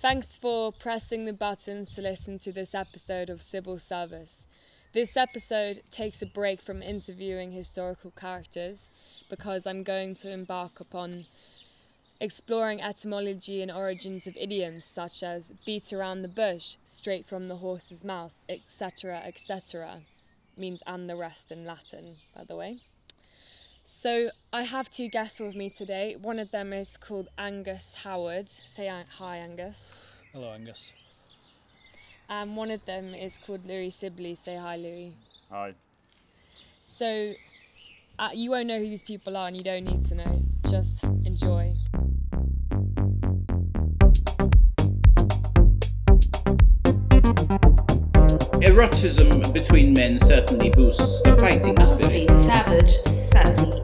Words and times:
Thanks 0.00 0.36
for 0.36 0.70
pressing 0.70 1.24
the 1.24 1.32
buttons 1.32 1.92
to 1.96 2.02
listen 2.02 2.38
to 2.38 2.52
this 2.52 2.72
episode 2.72 3.28
of 3.28 3.42
Civil 3.42 3.80
Service. 3.80 4.46
This 4.92 5.16
episode 5.16 5.82
takes 5.90 6.22
a 6.22 6.26
break 6.26 6.60
from 6.60 6.84
interviewing 6.84 7.50
historical 7.50 8.12
characters 8.12 8.92
because 9.28 9.66
I'm 9.66 9.82
going 9.82 10.14
to 10.14 10.30
embark 10.30 10.78
upon 10.78 11.26
exploring 12.20 12.80
etymology 12.80 13.60
and 13.60 13.72
origins 13.72 14.28
of 14.28 14.36
idioms 14.36 14.84
such 14.84 15.24
as 15.24 15.52
beat 15.66 15.92
around 15.92 16.22
the 16.22 16.28
bush, 16.28 16.76
straight 16.84 17.26
from 17.26 17.48
the 17.48 17.56
horse's 17.56 18.04
mouth, 18.04 18.36
etc., 18.48 19.20
etc. 19.24 20.02
Means 20.56 20.80
and 20.86 21.10
the 21.10 21.16
rest 21.16 21.50
in 21.50 21.64
Latin, 21.64 22.18
by 22.36 22.44
the 22.44 22.54
way. 22.54 22.82
So 23.90 24.28
I 24.52 24.64
have 24.64 24.90
two 24.90 25.08
guests 25.08 25.40
with 25.40 25.56
me 25.56 25.70
today. 25.70 26.14
One 26.20 26.38
of 26.38 26.50
them 26.50 26.74
is 26.74 26.98
called 26.98 27.28
Angus 27.38 27.94
Howard. 28.04 28.50
Say 28.50 28.86
hi, 28.86 29.36
Angus. 29.38 30.02
Hello, 30.34 30.50
Angus. 30.50 30.92
And 32.28 32.54
one 32.54 32.70
of 32.70 32.84
them 32.84 33.14
is 33.14 33.38
called 33.38 33.66
Louis 33.66 33.88
Sibley. 33.88 34.34
Say 34.34 34.56
hi, 34.56 34.76
Louis. 34.76 35.14
Hi. 35.50 35.72
So 36.82 37.32
uh, 38.18 38.28
you 38.34 38.50
won't 38.50 38.66
know 38.66 38.78
who 38.78 38.90
these 38.90 39.00
people 39.00 39.38
are, 39.38 39.48
and 39.48 39.56
you 39.56 39.64
don't 39.64 39.84
need 39.84 40.04
to 40.04 40.14
know. 40.16 40.42
Just 40.68 41.02
enjoy. 41.24 41.72
Erotism 48.60 49.50
between 49.54 49.94
men 49.94 50.18
certainly 50.18 50.68
boosts 50.68 51.22
the 51.22 51.34
fighting 51.40 51.74
spirit. 51.80 52.28
Obviously, 52.28 52.28
savage, 52.42 53.02
sassy, 53.04 53.77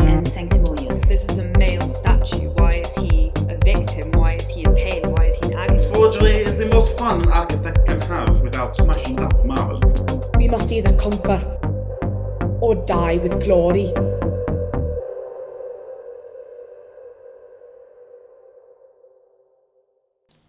Either 10.74 10.92
conquer 10.96 11.40
or 12.60 12.74
die 12.74 13.16
with 13.18 13.44
glory. 13.44 13.94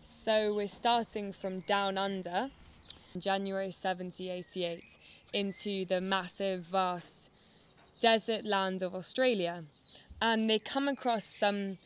So 0.01 0.51
we're 0.55 0.65
starting 0.65 1.31
from 1.31 1.59
down 1.59 1.99
under, 1.99 2.49
January 3.15 3.67
1788, 3.67 4.97
into 5.31 5.85
the 5.85 6.01
massive, 6.01 6.63
vast 6.63 7.29
desert 8.01 8.45
land 8.45 8.81
of 8.81 8.95
Australia. 8.95 9.65
And 10.19 10.49
they 10.49 10.57
come 10.57 10.87
across 10.87 11.25
some 11.25 11.77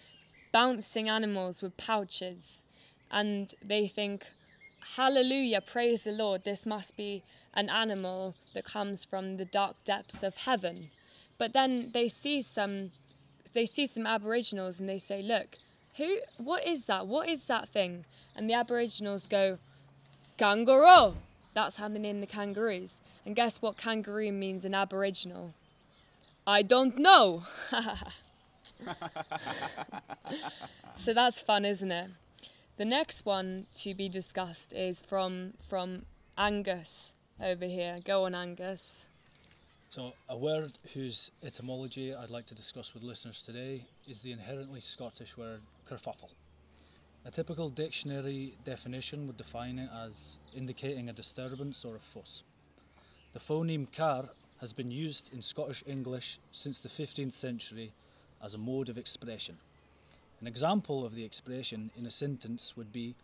bouncing 0.53 1.09
animals 1.09 1.61
with 1.61 1.75
pouches. 1.75 2.63
And 3.11 3.53
they 3.61 3.89
think, 3.89 4.27
Hallelujah, 4.95 5.61
praise 5.61 6.03
the 6.03 6.11
Lord, 6.11 6.43
this 6.43 6.65
must 6.65 6.97
be 6.97 7.23
an 7.53 7.69
animal 7.69 8.35
that 8.53 8.63
comes 8.63 9.05
from 9.05 9.35
the 9.35 9.45
dark 9.45 9.75
depths 9.83 10.23
of 10.23 10.37
heaven. 10.37 10.89
But 11.37 11.53
then 11.53 11.91
they 11.93 12.09
see 12.09 12.41
some 12.41 12.91
they 13.53 13.65
see 13.65 13.87
some 13.87 14.05
aboriginals 14.05 14.79
and 14.79 14.87
they 14.87 14.99
say, 14.99 15.21
"Look, 15.21 15.57
who 15.97 16.19
what 16.37 16.67
is 16.67 16.85
that? 16.87 17.07
What 17.07 17.29
is 17.29 17.47
that 17.47 17.69
thing?" 17.69 18.05
And 18.35 18.49
the 18.49 18.53
aboriginals 18.53 19.27
go, 19.27 19.57
"Kangaroo." 20.37 21.15
That's 21.53 21.77
how 21.77 21.89
they 21.89 21.99
name 21.99 22.21
the 22.21 22.27
kangaroos. 22.27 23.01
And 23.25 23.35
guess 23.35 23.61
what 23.61 23.77
kangaroo 23.77 24.31
means 24.31 24.65
in 24.65 24.75
aboriginal? 24.75 25.53
I 26.45 26.61
don't 26.61 26.97
know. 26.97 27.43
so 30.95 31.13
that's 31.13 31.41
fun, 31.41 31.65
isn't 31.65 31.91
it? 31.91 32.09
The 32.79 32.85
next 32.85 33.25
one 33.25 33.65
to 33.81 33.93
be 33.93 34.07
discussed 34.07 34.71
is 34.71 35.01
from 35.01 35.55
from 35.59 36.05
Angus 36.37 37.13
over 37.43 37.65
here. 37.65 37.99
Go 38.05 38.23
on, 38.23 38.33
Angus. 38.33 39.09
So, 39.89 40.13
a 40.29 40.37
word 40.37 40.77
whose 40.93 41.29
etymology 41.43 42.15
I'd 42.15 42.29
like 42.29 42.45
to 42.45 42.55
discuss 42.55 42.93
with 42.93 43.03
listeners 43.03 43.43
today 43.43 43.83
is 44.07 44.21
the 44.21 44.31
inherently 44.31 44.79
Scottish 44.79 45.35
word 45.35 45.59
kerfuffle. 45.89 46.31
A 47.25 47.31
typical 47.31 47.69
dictionary 47.69 48.53
definition 48.63 49.27
would 49.27 49.35
define 49.35 49.77
it 49.77 49.89
as 50.05 50.37
indicating 50.55 51.09
a 51.09 51.13
disturbance 51.13 51.83
or 51.83 51.97
a 51.97 51.99
fuss. 51.99 52.43
The 53.33 53.41
phoneme 53.41 53.91
car 53.91 54.29
has 54.61 54.71
been 54.71 54.89
used 54.89 55.33
in 55.33 55.41
Scottish 55.41 55.83
English 55.85 56.39
since 56.51 56.79
the 56.79 56.87
15th 56.87 57.33
century 57.33 57.91
as 58.41 58.53
a 58.53 58.57
mode 58.57 58.87
of 58.87 58.97
expression. 58.97 59.57
An 60.41 60.47
example 60.47 61.05
of 61.05 61.15
the 61.15 61.25
expression 61.25 61.91
in 61.97 62.05
a 62.05 62.11
sentence 62.11 62.77
would 62.77 62.93
be 62.93 63.15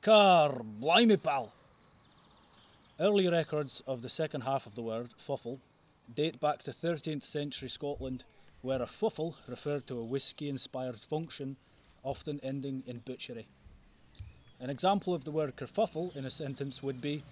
Car, 0.00 0.62
blimey 0.62 1.16
pal. 1.16 1.52
Early 2.98 3.28
records 3.28 3.82
of 3.86 4.00
the 4.00 4.08
second 4.08 4.42
half 4.42 4.66
of 4.66 4.74
the 4.74 4.82
word, 4.82 5.10
fuffle, 5.18 5.60
date 6.14 6.40
back 6.40 6.62
to 6.62 6.70
13th 6.70 7.24
century 7.24 7.68
Scotland, 7.68 8.24
where 8.62 8.80
a 8.80 8.86
fuffle 8.86 9.36
referred 9.46 9.86
to 9.86 9.98
a 9.98 10.04
whisky 10.04 10.48
inspired 10.48 10.96
function, 10.96 11.56
often 12.02 12.40
ending 12.42 12.82
in 12.86 12.98
butchery. 12.98 13.48
An 14.58 14.70
example 14.70 15.12
of 15.12 15.24
the 15.24 15.30
word 15.30 15.56
kerfuffle 15.56 16.16
in 16.16 16.24
a 16.24 16.30
sentence 16.30 16.82
would 16.82 17.02
be 17.02 17.22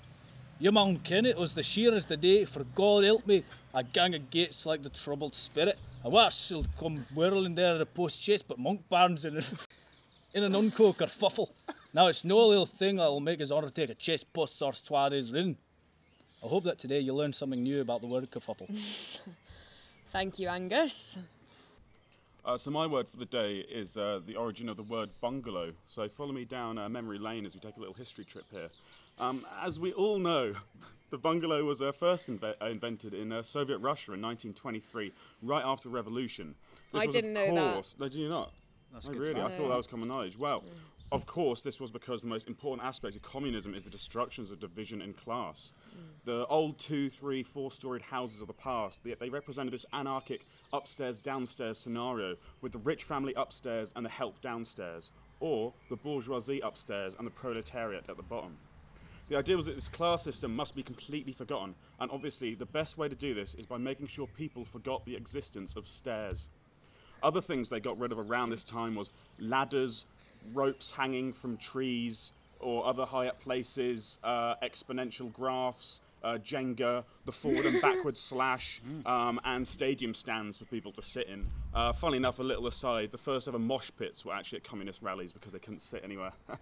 You 0.60 0.70
maun 0.70 0.98
ken 0.98 1.26
it 1.26 1.36
was 1.36 1.52
the 1.52 1.62
sheerest 1.62 2.08
the 2.08 2.16
day, 2.16 2.44
for 2.44 2.64
God 2.74 3.04
help 3.04 3.26
me, 3.26 3.42
a 3.74 3.82
gang 3.82 4.14
of 4.14 4.30
gates 4.30 4.66
like 4.66 4.82
the 4.82 4.88
troubled 4.88 5.34
spirit. 5.34 5.78
A 6.04 6.08
what'll 6.10 6.64
come 6.78 7.04
whirling 7.14 7.54
there 7.54 7.74
at 7.74 7.80
a 7.80 7.86
post 7.86 8.22
chase, 8.22 8.42
but 8.42 8.58
Monkbarns 8.58 9.24
in, 9.24 9.38
a, 9.38 9.42
in 10.34 10.44
an 10.44 10.54
unco 10.54 10.92
kerfuffle. 10.92 11.50
Now 11.92 12.06
it's 12.06 12.24
no 12.24 12.46
little 12.46 12.66
thing 12.66 12.96
that'll 12.96 13.20
make 13.20 13.40
his 13.40 13.50
honour 13.50 13.70
take 13.70 13.90
a 13.90 13.94
chest 13.94 14.32
post 14.32 14.60
or 14.62 14.72
soirees 14.72 15.32
rin. 15.32 15.56
I 16.44 16.46
hope 16.46 16.64
that 16.64 16.78
today 16.78 17.00
you 17.00 17.14
learned 17.14 17.34
something 17.34 17.62
new 17.62 17.80
about 17.80 18.02
the 18.02 18.06
word 18.06 18.30
kerfuffle. 18.30 18.68
Thank 20.10 20.38
you, 20.38 20.48
Angus. 20.48 21.18
Uh, 22.44 22.58
so 22.58 22.70
my 22.70 22.86
word 22.86 23.08
for 23.08 23.16
the 23.16 23.24
day 23.24 23.56
is 23.56 23.96
uh, 23.96 24.20
the 24.26 24.36
origin 24.36 24.68
of 24.68 24.76
the 24.76 24.82
word 24.82 25.08
bungalow. 25.22 25.72
So 25.88 26.06
follow 26.10 26.32
me 26.32 26.44
down 26.44 26.76
uh, 26.76 26.88
memory 26.90 27.18
lane 27.18 27.46
as 27.46 27.54
we 27.54 27.60
take 27.60 27.76
a 27.78 27.80
little 27.80 27.94
history 27.94 28.24
trip 28.24 28.44
here. 28.50 28.68
Um, 29.18 29.46
as 29.62 29.78
we 29.78 29.92
all 29.92 30.18
know, 30.18 30.54
the 31.10 31.18
bungalow 31.18 31.64
was 31.64 31.80
uh, 31.80 31.92
first 31.92 32.28
inve- 32.30 32.54
uh, 32.60 32.66
invented 32.66 33.14
in 33.14 33.32
uh, 33.32 33.42
Soviet 33.42 33.78
Russia 33.78 34.12
in 34.12 34.20
1923, 34.20 35.12
right 35.42 35.64
after 35.64 35.88
the 35.88 35.94
revolution. 35.94 36.54
This 36.92 37.02
I 37.02 37.06
was, 37.06 37.14
didn't 37.14 37.36
of 37.36 37.48
know 37.48 37.54
that. 37.54 37.74
course, 37.74 37.96
No, 37.98 38.08
did 38.08 38.18
you 38.18 38.28
not? 38.28 38.52
That's 38.92 39.08
oh, 39.08 39.12
good 39.12 39.20
really? 39.20 39.40
I 39.40 39.48
thought 39.50 39.68
that 39.68 39.76
was 39.76 39.86
common 39.86 40.08
knowledge. 40.08 40.36
Well, 40.36 40.64
of 41.12 41.26
course, 41.26 41.62
this 41.62 41.80
was 41.80 41.92
because 41.92 42.22
the 42.22 42.28
most 42.28 42.48
important 42.48 42.86
aspect 42.86 43.14
of 43.14 43.22
communism 43.22 43.74
is 43.74 43.84
the 43.84 43.90
destructions 43.90 44.50
of 44.50 44.58
division 44.58 45.00
in 45.00 45.12
class. 45.12 45.72
The 46.24 46.46
old 46.46 46.78
two, 46.78 47.08
three, 47.08 47.42
four-storied 47.42 48.02
houses 48.02 48.40
of 48.40 48.48
the 48.48 48.54
past, 48.54 49.04
they, 49.04 49.14
they 49.14 49.28
represented 49.28 49.72
this 49.72 49.86
anarchic 49.92 50.40
upstairs-downstairs 50.72 51.78
scenario 51.78 52.34
with 52.62 52.72
the 52.72 52.78
rich 52.78 53.04
family 53.04 53.34
upstairs 53.34 53.92
and 53.94 54.04
the 54.04 54.10
help 54.10 54.40
downstairs, 54.40 55.12
or 55.38 55.72
the 55.90 55.96
bourgeoisie 55.96 56.60
upstairs 56.60 57.14
and 57.16 57.26
the 57.26 57.30
proletariat 57.30 58.08
at 58.08 58.16
the 58.16 58.22
bottom. 58.22 58.56
The 59.28 59.36
idea 59.38 59.56
was 59.56 59.66
that 59.66 59.74
this 59.74 59.88
class 59.88 60.22
system 60.22 60.54
must 60.54 60.76
be 60.76 60.82
completely 60.82 61.32
forgotten, 61.32 61.74
and 61.98 62.10
obviously 62.10 62.54
the 62.54 62.66
best 62.66 62.98
way 62.98 63.08
to 63.08 63.14
do 63.14 63.32
this 63.32 63.54
is 63.54 63.64
by 63.64 63.78
making 63.78 64.06
sure 64.06 64.26
people 64.36 64.64
forgot 64.64 65.04
the 65.06 65.16
existence 65.16 65.76
of 65.76 65.86
stairs. 65.86 66.50
Other 67.22 67.40
things 67.40 67.70
they 67.70 67.80
got 67.80 67.98
rid 67.98 68.12
of 68.12 68.18
around 68.18 68.50
this 68.50 68.64
time 68.64 68.94
was 68.94 69.10
ladders, 69.38 70.06
ropes 70.52 70.90
hanging 70.90 71.32
from 71.32 71.56
trees 71.56 72.32
or 72.60 72.84
other 72.84 73.06
high 73.06 73.28
up 73.28 73.40
places, 73.40 74.18
uh, 74.24 74.56
exponential 74.56 75.32
graphs, 75.32 76.02
uh, 76.24 76.38
Jenga, 76.38 77.04
the 77.26 77.32
forward 77.32 77.66
and 77.66 77.80
backward 77.80 78.16
slash, 78.16 78.80
um, 79.06 79.40
and 79.44 79.66
stadium 79.66 80.14
stands 80.14 80.58
for 80.58 80.64
people 80.64 80.90
to 80.92 81.02
sit 81.02 81.28
in. 81.28 81.46
Uh, 81.74 81.92
funnily 81.92 82.16
enough, 82.16 82.38
a 82.38 82.42
little 82.42 82.66
aside, 82.66 83.12
the 83.12 83.18
first 83.18 83.46
ever 83.46 83.58
mosh 83.58 83.90
pits 83.98 84.24
were 84.24 84.32
actually 84.32 84.56
at 84.56 84.64
communist 84.64 85.02
rallies 85.02 85.32
because 85.32 85.52
they 85.52 85.58
couldn't 85.58 85.80
sit 85.80 86.02
anywhere. 86.02 86.32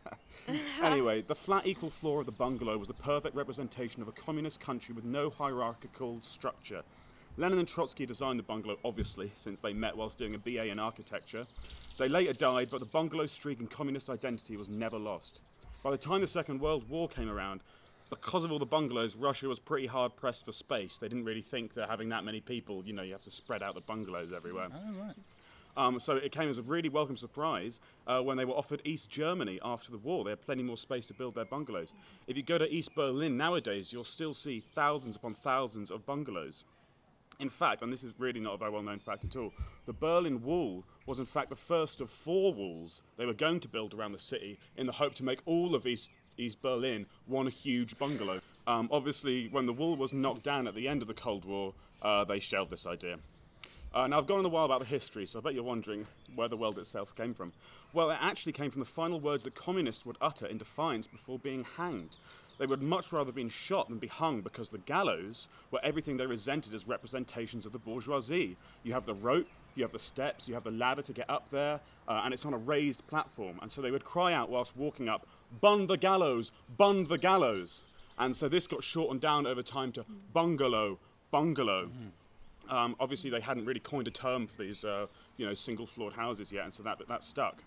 anyway, 0.82 1.22
the 1.22 1.34
flat 1.34 1.66
equal 1.66 1.90
floor 1.90 2.20
of 2.20 2.26
the 2.26 2.32
bungalow 2.32 2.76
was 2.76 2.88
the 2.88 2.94
perfect 2.94 3.36
representation 3.36 4.03
of 4.03 4.09
a 4.09 4.12
communist 4.12 4.60
country 4.60 4.94
with 4.94 5.04
no 5.04 5.30
hierarchical 5.30 6.20
structure. 6.20 6.82
Lenin 7.38 7.60
and 7.60 7.68
Trotsky 7.68 8.04
designed 8.04 8.38
the 8.38 8.42
bungalow, 8.42 8.76
obviously, 8.84 9.32
since 9.36 9.60
they 9.60 9.72
met 9.72 9.97
whilst 9.97 10.18
doing 10.18 10.34
a 10.34 10.38
BA 10.38 10.66
in 10.66 10.78
architecture. 10.78 11.47
They 11.97 12.08
later 12.08 12.34
died, 12.34 12.68
but 12.70 12.80
the 12.80 12.86
bungalow 12.86 13.24
streak 13.24 13.60
and 13.60 13.70
communist 13.70 14.10
identity 14.10 14.58
was 14.58 14.68
never 14.68 14.98
lost. 14.98 15.41
By 15.82 15.91
the 15.91 15.98
time 15.98 16.20
the 16.20 16.26
Second 16.26 16.60
World 16.60 16.88
War 16.88 17.08
came 17.08 17.30
around, 17.30 17.60
because 18.12 18.44
of 18.44 18.53
all 18.53 18.59
the 18.59 18.66
bungalows, 18.66 19.16
Russia 19.16 19.48
was 19.48 19.59
pretty 19.59 19.86
hard 19.86 20.14
pressed 20.16 20.44
for 20.44 20.53
space. 20.53 20.98
They 20.98 21.09
didn't 21.09 21.24
really 21.24 21.41
think 21.41 21.72
that 21.74 21.88
having 21.88 22.10
that 22.10 22.24
many 22.24 22.41
people, 22.41 22.84
you 22.84 22.92
know, 22.92 23.03
you 23.03 23.12
have 23.12 23.22
to 23.22 23.30
spread 23.30 23.62
out 23.62 23.74
the 23.74 23.80
bungalows 23.80 24.34
everywhere. 24.34 24.68
Oh, 24.70 25.00
right. 25.00 25.14
Um, 25.78 25.98
so 25.98 26.16
it 26.16 26.30
came 26.30 26.50
as 26.50 26.59
a 26.59 26.62
really 26.62 26.91
welcome 26.91 27.16
surprise 27.16 27.80
uh, 28.06 28.20
when 28.20 28.36
they 28.36 28.44
were 28.44 28.53
offered 28.53 28.82
East 28.84 29.09
Germany 29.09 29.59
after 29.64 29.91
the 29.91 29.97
war. 29.97 30.24
They 30.24 30.30
had 30.30 30.42
plenty 30.42 30.62
more 30.62 30.76
space 30.76 31.06
to 31.06 31.14
build 31.14 31.34
their 31.34 31.47
bungalows. 31.47 31.94
If 32.26 32.36
you 32.36 32.42
go 32.42 32.59
to 32.59 32.70
East 32.70 32.94
Berlin 32.94 33.38
nowadays, 33.38 33.94
you'll 33.94 34.04
still 34.04 34.34
see 34.34 34.60
thousands 34.60 35.16
upon 35.16 35.32
thousands 35.32 35.91
of 35.91 36.04
bungalows. 36.04 36.66
In 37.41 37.48
fact, 37.48 37.80
and 37.80 37.91
this 37.91 38.04
is 38.04 38.15
really 38.18 38.41
not 38.41 38.54
a 38.54 38.58
very 38.58 38.70
well 38.70 38.82
known 38.82 38.98
fact 38.98 39.24
at 39.24 39.36
all, 39.36 39.54
the 39.86 39.94
Berlin 39.94 40.42
Wall 40.42 40.84
was 41.06 41.18
in 41.18 41.24
fact 41.24 41.48
the 41.48 41.56
first 41.56 42.03
of 42.03 42.10
four 42.10 42.53
walls 42.53 43.00
they 43.16 43.24
were 43.24 43.32
going 43.32 43.58
to 43.60 43.68
build 43.68 43.94
around 43.94 44.12
the 44.12 44.18
city 44.18 44.58
in 44.76 44.86
the 44.86 44.92
hope 44.92 45.15
to 45.15 45.24
make 45.24 45.41
all 45.47 45.74
of 45.74 45.86
East, 45.86 46.10
East 46.38 46.60
Berlin 46.62 47.06
one 47.26 47.46
huge 47.46 47.98
bungalow. 47.98 48.40
Um, 48.66 48.88
obviously, 48.92 49.48
when 49.48 49.66
the 49.66 49.72
wall 49.72 49.96
was 49.96 50.12
knocked 50.12 50.42
down 50.42 50.66
at 50.66 50.74
the 50.74 50.88
end 50.88 51.02
of 51.02 51.08
the 51.08 51.14
Cold 51.14 51.44
War, 51.44 51.74
uh, 52.00 52.24
they 52.24 52.38
shelved 52.38 52.70
this 52.70 52.86
idea. 52.86 53.18
Uh, 53.94 54.06
now, 54.06 54.18
I've 54.18 54.26
gone 54.26 54.38
on 54.38 54.44
a 54.44 54.48
while 54.48 54.64
about 54.64 54.80
the 54.80 54.86
history, 54.86 55.26
so 55.26 55.38
I 55.38 55.42
bet 55.42 55.54
you're 55.54 55.62
wondering 55.62 56.06
where 56.34 56.48
the 56.48 56.56
world 56.56 56.78
itself 56.78 57.14
came 57.14 57.34
from. 57.34 57.52
Well, 57.92 58.10
it 58.10 58.18
actually 58.20 58.52
came 58.52 58.70
from 58.70 58.80
the 58.80 58.86
final 58.86 59.20
words 59.20 59.44
that 59.44 59.54
communists 59.54 60.06
would 60.06 60.16
utter 60.20 60.46
in 60.46 60.56
defiance 60.56 61.06
before 61.06 61.38
being 61.38 61.64
hanged. 61.76 62.16
They 62.58 62.66
would 62.66 62.82
much 62.82 63.12
rather 63.12 63.28
have 63.28 63.34
been 63.34 63.48
shot 63.48 63.88
than 63.88 63.98
be 63.98 64.06
hung 64.06 64.40
because 64.40 64.70
the 64.70 64.78
gallows 64.78 65.48
were 65.70 65.80
everything 65.82 66.16
they 66.16 66.26
resented 66.26 66.74
as 66.74 66.86
representations 66.86 67.66
of 67.66 67.72
the 67.72 67.78
bourgeoisie. 67.78 68.56
You 68.82 68.92
have 68.92 69.04
the 69.04 69.14
rope, 69.14 69.48
you 69.74 69.83
have 69.83 69.92
the 69.92 69.98
steps, 69.98 70.48
you 70.48 70.54
have 70.54 70.65
the 70.65 70.71
ladder 70.71 71.03
to 71.03 71.13
get 71.13 71.28
up 71.30 71.48
there, 71.48 71.80
uh, 72.09 72.22
and 72.24 72.33
it's 72.33 72.45
on 72.47 72.54
a 72.54 72.59
raised 72.59 73.07
platform. 73.07 73.59
And 73.63 73.71
so 73.71 73.83
they 73.83 73.91
would 73.91 74.04
cry 74.04 74.33
out 74.33 74.51
whilst 74.51 74.77
walking 74.77 75.09
up, 75.09 75.27
Bun 75.60 75.86
the 75.86 75.97
gallows, 75.97 76.51
bun 76.77 77.04
the 77.04 77.19
gallows. 77.19 77.83
And 78.19 78.36
so 78.36 78.48
this 78.48 78.66
got 78.66 78.83
shortened 78.83 79.21
down 79.21 79.47
over 79.47 79.63
time 79.63 79.92
to 79.92 80.04
bungalow, 80.33 80.98
bungalow. 81.30 81.91
Um, 82.69 82.97
obviously, 83.01 83.30
they 83.30 83.41
hadn't 83.41 83.66
really 83.66 83.80
coined 83.80 84.07
a 84.07 84.10
term 84.10 84.47
for 84.47 84.63
these, 84.63 84.84
uh, 84.84 85.07
you 85.36 85.47
know, 85.47 85.54
single-floored 85.54 86.13
houses 86.13 86.53
yet, 86.53 86.65
and 86.65 86.72
so 86.72 86.83
that 86.84 87.01
that 87.09 87.25
stuck. 87.25 87.63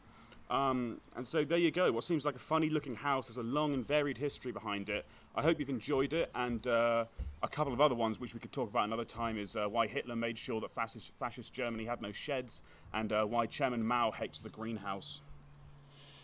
Um, 0.50 1.02
and 1.16 1.26
so 1.26 1.44
there 1.44 1.58
you 1.58 1.72
go. 1.72 1.92
What 1.92 2.04
seems 2.04 2.26
like 2.26 2.36
a 2.36 2.40
funny-looking 2.40 2.96
house 2.96 3.28
has 3.28 3.38
a 3.38 3.44
long 3.44 3.74
and 3.74 3.86
varied 3.86 4.18
history 4.18 4.52
behind 4.52 4.90
it. 4.90 5.06
I 5.36 5.42
hope 5.42 5.60
you've 5.60 5.70
enjoyed 5.70 6.14
it, 6.14 6.30
and 6.36 6.66
uh, 6.68 7.06
a 7.42 7.48
couple 7.48 7.74
of 7.74 7.82
other 7.82 7.96
ones 7.96 8.20
which 8.20 8.34
we 8.34 8.40
could 8.40 8.52
talk 8.52 8.70
about 8.70 8.86
another 8.86 9.06
time 9.06 9.38
is 9.38 9.56
uh, 9.56 9.68
why 9.68 9.88
Hitler 9.88 10.16
made 10.16 10.38
sure 10.38 10.62
that 10.62 10.72
fascist, 10.72 11.14
fascist 11.18 11.54
Germany 11.54 11.86
had 11.86 12.02
no 12.02 12.12
sheds, 12.12 12.62
and 12.94 13.12
uh, 13.12 13.26
why 13.26 13.48
Chairman 13.48 13.84
Mao 13.84 14.12
hates 14.12 14.40
the 14.40 14.50
greenhouse. 14.50 15.22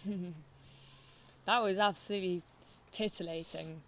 That 1.45 1.63
was 1.63 1.79
absolutely 1.79 2.44
titillating 2.91 3.81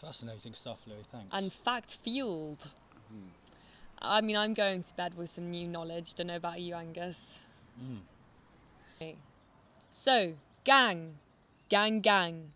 Fascinating 0.00 0.54
stuff, 0.54 0.78
Louis. 0.86 1.02
Thanks. 1.10 1.26
and 1.32 1.52
fact 1.52 1.98
fueled. 2.02 2.70
I 4.02 4.20
mean, 4.20 4.36
I'm 4.36 4.54
going 4.54 4.82
to 4.82 4.94
bed 4.94 5.16
with 5.16 5.30
some 5.30 5.50
new 5.50 5.66
knowledge. 5.66 6.14
Don't 6.14 6.26
know 6.26 6.36
about 6.36 6.60
you, 6.60 6.74
Angus. 6.74 7.42
Okay. 8.96 9.16
So, 9.90 10.34
gang, 10.64 11.18
gang, 11.68 12.00
gang, 12.00 12.52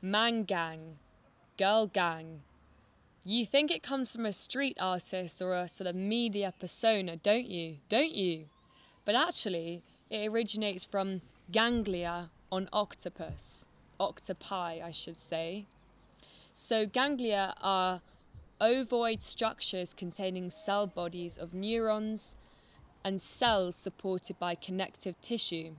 man 0.00 0.44
gang, 0.44 0.98
girl 1.58 1.86
gang. 1.86 2.42
You 3.24 3.46
think 3.46 3.70
it 3.70 3.82
comes 3.82 4.14
from 4.14 4.26
a 4.26 4.32
street 4.32 4.76
artist 4.80 5.40
or 5.40 5.54
a 5.54 5.68
sort 5.68 5.88
of 5.88 5.96
media 5.96 6.52
persona, 6.58 7.16
don't 7.16 7.46
you? 7.46 7.78
Don't 7.88 8.12
you? 8.14 8.46
But 9.04 9.14
actually, 9.14 9.82
it 10.10 10.28
originates 10.28 10.84
from 10.84 11.22
ganglia 11.50 12.30
on 12.52 12.68
octopus, 12.72 13.66
octopi, 13.98 14.80
I 14.84 14.90
should 14.92 15.16
say. 15.16 15.66
So, 16.52 16.86
ganglia 16.86 17.54
are 17.60 18.00
ovoid 18.60 19.22
structures 19.22 19.92
containing 19.92 20.50
cell 20.50 20.86
bodies 20.86 21.36
of 21.36 21.52
neurons 21.52 22.36
and 23.04 23.20
cells 23.20 23.74
supported 23.74 24.38
by 24.38 24.54
connective 24.54 25.20
tissue. 25.20 25.74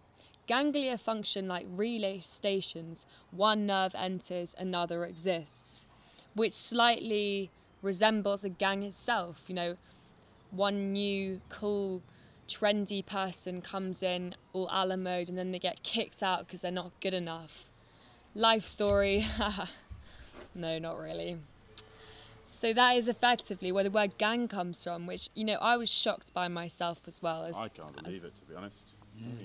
Ganglia 0.47 0.97
function 0.97 1.47
like 1.47 1.65
relay 1.69 2.19
stations. 2.19 3.05
One 3.31 3.65
nerve 3.65 3.95
enters, 3.95 4.55
another 4.57 5.05
exists, 5.05 5.87
which 6.33 6.53
slightly 6.53 7.49
resembles 7.81 8.43
a 8.43 8.49
gang 8.49 8.83
itself. 8.83 9.43
You 9.47 9.55
know, 9.55 9.77
one 10.51 10.91
new, 10.91 11.41
cool, 11.49 12.01
trendy 12.47 13.05
person 13.05 13.61
comes 13.61 14.03
in, 14.03 14.35
all 14.53 14.69
a 14.71 14.85
la 14.85 14.95
mode, 14.95 15.29
and 15.29 15.37
then 15.37 15.51
they 15.51 15.59
get 15.59 15.83
kicked 15.83 16.21
out 16.21 16.45
because 16.45 16.61
they're 16.61 16.71
not 16.71 16.91
good 16.99 17.13
enough. 17.13 17.65
Life 18.33 18.65
story. 18.65 19.25
no, 20.55 20.77
not 20.77 20.99
really. 20.99 21.37
So 22.47 22.73
that 22.73 22.95
is 22.95 23.07
effectively 23.07 23.71
where 23.71 23.83
the 23.83 23.89
word 23.89 24.17
gang 24.17 24.47
comes 24.47 24.83
from, 24.83 25.07
which 25.07 25.29
you 25.33 25.43
know 25.43 25.57
I 25.61 25.77
was 25.77 25.89
shocked 25.91 26.33
by 26.33 26.47
myself 26.47 27.07
as 27.07 27.21
well. 27.21 27.43
As, 27.43 27.55
I 27.55 27.69
can't 27.69 27.95
as- 27.97 28.03
believe 28.03 28.23
it, 28.23 28.35
to 28.35 28.41
be 28.43 28.55
honest. 28.55 28.93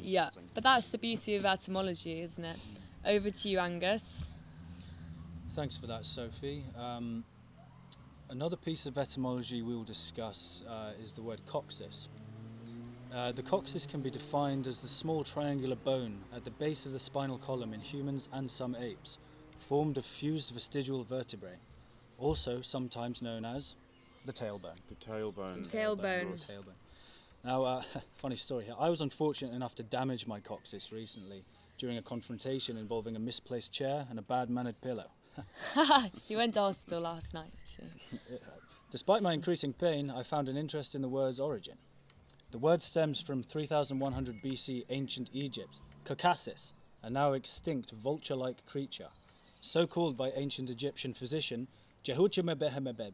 Yeah, 0.00 0.31
but 0.55 0.64
that's 0.64 0.90
the 0.90 0.99
beauty 0.99 1.37
of 1.37 1.44
etymology, 1.44 2.20
isn't 2.20 2.44
it? 2.44 2.56
Over 3.05 3.31
to 3.31 3.49
you, 3.49 3.58
Angus. 3.58 4.32
Thanks 5.50 5.76
for 5.76 5.87
that, 5.87 6.05
Sophie. 6.05 6.64
Um, 6.76 7.25
another 8.31 8.56
piece 8.56 8.87
of 8.87 8.99
etymology 8.99 9.62
we 9.62 9.75
will 9.75 9.84
discuss 9.84 10.62
uh, 10.69 10.93
is 11.02 11.12
the 11.12 11.22
word 11.22 11.40
coccyx. 11.46 12.08
Uh, 13.12 13.32
the 13.32 13.43
coccyx 13.43 13.87
can 13.87 14.00
be 14.00 14.11
defined 14.11 14.67
as 14.67 14.81
the 14.81 14.88
small 14.88 15.25
triangular 15.25 15.75
bone 15.75 16.19
at 16.34 16.44
the 16.44 16.50
base 16.50 16.87
of 16.87 16.93
the 16.93 16.99
spinal 16.99 17.38
column 17.38 17.75
in 17.75 17.81
humans 17.81 18.28
and 18.32 18.49
some 18.50 18.76
apes, 18.76 19.19
formed 19.58 19.99
of 19.99 20.05
fused 20.05 20.50
vestigial 20.50 21.02
vertebrae, 21.02 21.58
also 22.19 22.61
sometimes 22.61 23.20
known 23.20 23.44
as 23.44 23.75
the 24.26 24.32
tailbone. 24.32 24.76
The 24.88 24.94
tailbone. 24.94 25.69
Tailbone. 25.69 26.32
Or 26.32 26.37
tailbone. 26.37 26.78
Now, 27.44 27.64
uh, 27.64 27.82
funny 28.16 28.37
story 28.37 28.64
here. 28.64 28.75
I 28.78 28.88
was 28.88 29.00
unfortunate 29.00 29.54
enough 29.54 29.75
to 29.76 29.82
damage 29.82 30.26
my 30.26 30.40
coccyx 30.40 30.92
recently 30.92 31.44
during 31.78 31.96
a 31.96 32.02
confrontation 32.02 32.76
involving 32.76 33.16
a 33.16 33.19
misplaced 33.19 33.72
chair 33.72 34.06
and 34.10 34.19
a 34.19 34.22
bad 34.22 34.50
mannered 34.50 34.81
pillow. 34.81 35.06
you 36.28 36.37
went 36.37 36.54
to 36.54 36.60
hospital 36.60 37.00
last 37.00 37.32
night, 37.32 37.52
actually. 37.60 38.40
Despite 38.90 39.22
my 39.22 39.32
increasing 39.32 39.72
pain, 39.72 40.10
I 40.10 40.22
found 40.22 40.48
an 40.48 40.56
interest 40.56 40.94
in 40.94 41.02
the 41.02 41.08
word's 41.08 41.40
origin. 41.40 41.76
The 42.50 42.58
word 42.58 42.82
stems 42.82 43.20
from 43.20 43.44
3100 43.44 44.42
BC 44.42 44.84
ancient 44.90 45.31
Egypt, 45.32 45.81
Caucasus, 46.04 46.72
a 47.02 47.08
now 47.08 47.32
extinct 47.32 47.92
vulture 47.92 48.34
like 48.34 48.66
creature, 48.66 49.08
so 49.60 49.87
called 49.87 50.16
by 50.16 50.31
ancient 50.31 50.69
Egyptian 50.69 51.14
physician 51.14 51.69
Jehuchimebehemebeb, 52.04 53.12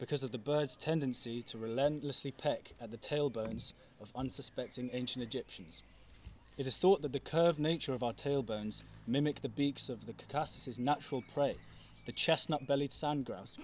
because 0.00 0.24
of 0.24 0.32
the 0.32 0.38
bird's 0.38 0.74
tendency 0.74 1.42
to 1.42 1.58
relentlessly 1.58 2.32
peck 2.32 2.72
at 2.80 2.90
the 2.90 2.96
tailbones 2.96 3.74
of 4.00 4.08
unsuspecting 4.16 4.88
ancient 4.94 5.22
Egyptians. 5.22 5.82
It 6.56 6.66
is 6.66 6.78
thought 6.78 7.02
that 7.02 7.12
the 7.12 7.20
curved 7.20 7.58
nature 7.58 7.92
of 7.92 8.02
our 8.02 8.14
tailbones 8.14 8.82
mimic 9.06 9.42
the 9.42 9.48
beaks 9.48 9.90
of 9.90 10.06
the 10.06 10.14
Caucasus's 10.14 10.78
natural 10.78 11.22
prey, 11.34 11.56
the 12.06 12.12
chestnut 12.12 12.66
bellied 12.66 12.92
sand 12.92 13.26
grouse. 13.26 13.58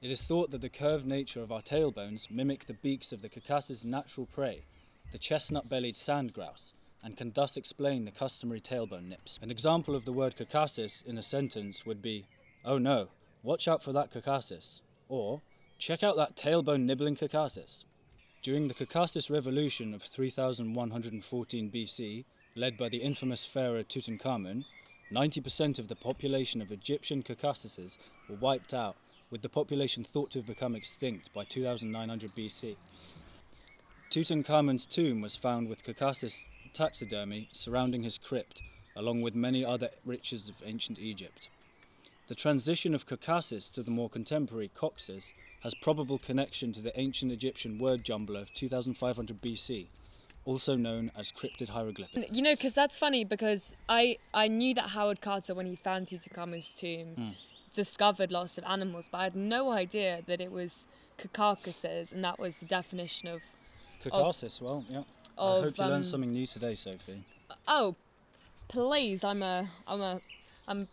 It 0.00 0.10
is 0.10 0.22
thought 0.22 0.52
that 0.52 0.60
the 0.60 0.68
curved 0.68 1.04
nature 1.04 1.42
of 1.42 1.50
our 1.50 1.62
tailbones 1.62 2.30
mimic 2.30 2.66
the 2.66 2.74
beaks 2.74 3.12
of 3.12 3.20
the 3.20 3.28
Caucasus' 3.28 3.84
natural 3.84 4.26
prey, 4.26 4.62
the 5.10 5.18
chestnut 5.18 5.68
bellied 5.68 5.96
sand 5.96 6.32
grouse, 6.32 6.74
and 7.02 7.16
can 7.16 7.32
thus 7.32 7.56
explain 7.56 8.04
the 8.04 8.12
customary 8.12 8.60
tailbone 8.60 9.08
nips. 9.08 9.36
An 9.42 9.50
example 9.50 9.96
of 9.96 10.04
the 10.04 10.12
word 10.12 10.36
Caucasus 10.36 11.02
in 11.04 11.18
a 11.18 11.22
sentence 11.24 11.84
would 11.84 12.00
be, 12.00 12.26
Oh 12.64 12.78
no, 12.78 13.08
watch 13.42 13.66
out 13.66 13.82
for 13.82 13.92
that 13.92 14.12
Caucasus, 14.12 14.80
or 15.08 15.42
check 15.82 16.04
out 16.04 16.16
that 16.16 16.36
tailbone 16.36 16.82
nibbling 16.82 17.16
Caucasus. 17.16 17.84
During 18.40 18.68
the 18.68 18.74
Caucasus 18.74 19.28
Revolution 19.28 19.94
of 19.94 20.02
3114 20.02 21.72
BC, 21.72 22.24
led 22.54 22.76
by 22.76 22.88
the 22.88 22.98
infamous 22.98 23.44
pharaoh 23.44 23.82
Tutankhamun, 23.82 24.64
90% 25.10 25.80
of 25.80 25.88
the 25.88 25.96
population 25.96 26.62
of 26.62 26.70
Egyptian 26.70 27.24
Caucasuses 27.24 27.98
were 28.28 28.36
wiped 28.36 28.72
out, 28.72 28.94
with 29.28 29.42
the 29.42 29.48
population 29.48 30.04
thought 30.04 30.30
to 30.30 30.38
have 30.38 30.46
become 30.46 30.76
extinct 30.76 31.34
by 31.34 31.42
2900 31.42 32.30
BC. 32.30 32.76
Tutankhamun's 34.08 34.86
tomb 34.86 35.20
was 35.20 35.34
found 35.34 35.68
with 35.68 35.82
Caucasus 35.82 36.46
taxidermy 36.72 37.48
surrounding 37.50 38.04
his 38.04 38.18
crypt, 38.18 38.62
along 38.94 39.20
with 39.20 39.34
many 39.34 39.64
other 39.64 39.88
riches 40.04 40.48
of 40.48 40.54
ancient 40.64 41.00
Egypt. 41.00 41.48
The 42.28 42.34
transition 42.34 42.94
of 42.94 43.06
Caucasus 43.06 43.68
to 43.70 43.82
the 43.82 43.90
more 43.90 44.08
contemporary 44.08 44.70
Coxus 44.74 45.32
has 45.62 45.74
probable 45.74 46.18
connection 46.18 46.72
to 46.72 46.80
the 46.80 46.98
ancient 46.98 47.32
Egyptian 47.32 47.78
word 47.78 48.04
jumbler 48.04 48.40
of 48.40 48.54
2500 48.54 49.42
BC, 49.42 49.88
also 50.44 50.76
known 50.76 51.10
as 51.16 51.32
cryptid 51.32 51.70
hieroglyphic. 51.70 52.28
You 52.32 52.42
know, 52.42 52.54
because 52.54 52.74
that's 52.74 52.96
funny 52.96 53.24
because 53.24 53.74
I, 53.88 54.18
I 54.32 54.48
knew 54.48 54.72
that 54.74 54.90
Howard 54.90 55.20
Carter, 55.20 55.54
when 55.54 55.66
he 55.66 55.76
found 55.76 56.06
Tutankhamun's 56.06 56.74
tomb, 56.74 57.34
discovered 57.74 58.30
lots 58.30 58.56
of 58.56 58.64
animals, 58.64 59.08
but 59.10 59.18
I 59.18 59.24
had 59.24 59.36
no 59.36 59.72
idea 59.72 60.22
that 60.26 60.40
it 60.40 60.52
was 60.52 60.86
Caucasus, 61.32 62.12
and 62.12 62.22
that 62.24 62.38
was 62.38 62.60
the 62.60 62.66
definition 62.66 63.28
of. 63.28 63.40
Caucasus, 64.02 64.60
well, 64.60 64.84
yeah. 64.88 65.02
I 65.38 65.60
hope 65.60 65.78
you 65.78 65.84
um, 65.84 65.90
learned 65.90 66.06
something 66.06 66.32
new 66.32 66.46
today, 66.46 66.74
Sophie. 66.74 67.24
Oh, 67.66 67.96
please! 68.68 69.24
I'm 69.24 69.42
a, 69.42 69.70
I'm 69.86 70.00
a, 70.00 70.20
I'm 70.68 70.86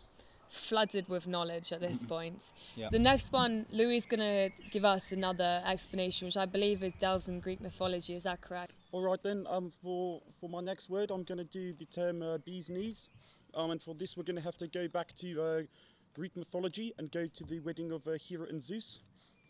flooded 0.50 1.08
with 1.08 1.26
knowledge 1.26 1.72
at 1.72 1.80
this 1.80 2.02
point. 2.04 2.52
Yeah. 2.76 2.88
The 2.90 2.98
next 2.98 3.32
one, 3.32 3.66
Louis 3.70 3.96
is 3.96 4.06
gonna 4.06 4.50
give 4.70 4.84
us 4.84 5.12
another 5.12 5.62
explanation, 5.64 6.26
which 6.26 6.36
I 6.36 6.46
believe 6.46 6.82
is 6.82 6.92
delves 6.98 7.28
in 7.28 7.40
Greek 7.40 7.60
mythology. 7.60 8.14
Is 8.14 8.24
that 8.24 8.40
correct? 8.40 8.72
All 8.92 9.02
right 9.02 9.22
then. 9.22 9.46
Um, 9.48 9.70
for 9.70 10.20
for 10.40 10.48
my 10.48 10.60
next 10.60 10.90
word, 10.90 11.10
I'm 11.10 11.22
going 11.22 11.38
to 11.38 11.44
do 11.44 11.72
the 11.72 11.84
term 11.84 12.22
uh, 12.22 12.38
bee's 12.38 12.68
knees. 12.68 13.08
Um, 13.54 13.70
and 13.70 13.82
for 13.82 13.94
this, 13.94 14.16
we're 14.16 14.24
going 14.24 14.36
to 14.36 14.42
have 14.42 14.56
to 14.58 14.68
go 14.68 14.88
back 14.88 15.14
to 15.16 15.42
uh, 15.42 15.62
Greek 16.14 16.36
mythology 16.36 16.92
and 16.98 17.10
go 17.10 17.26
to 17.26 17.44
the 17.44 17.60
wedding 17.60 17.92
of 17.92 18.06
uh, 18.06 18.12
Hera 18.12 18.46
and 18.48 18.62
Zeus. 18.62 19.00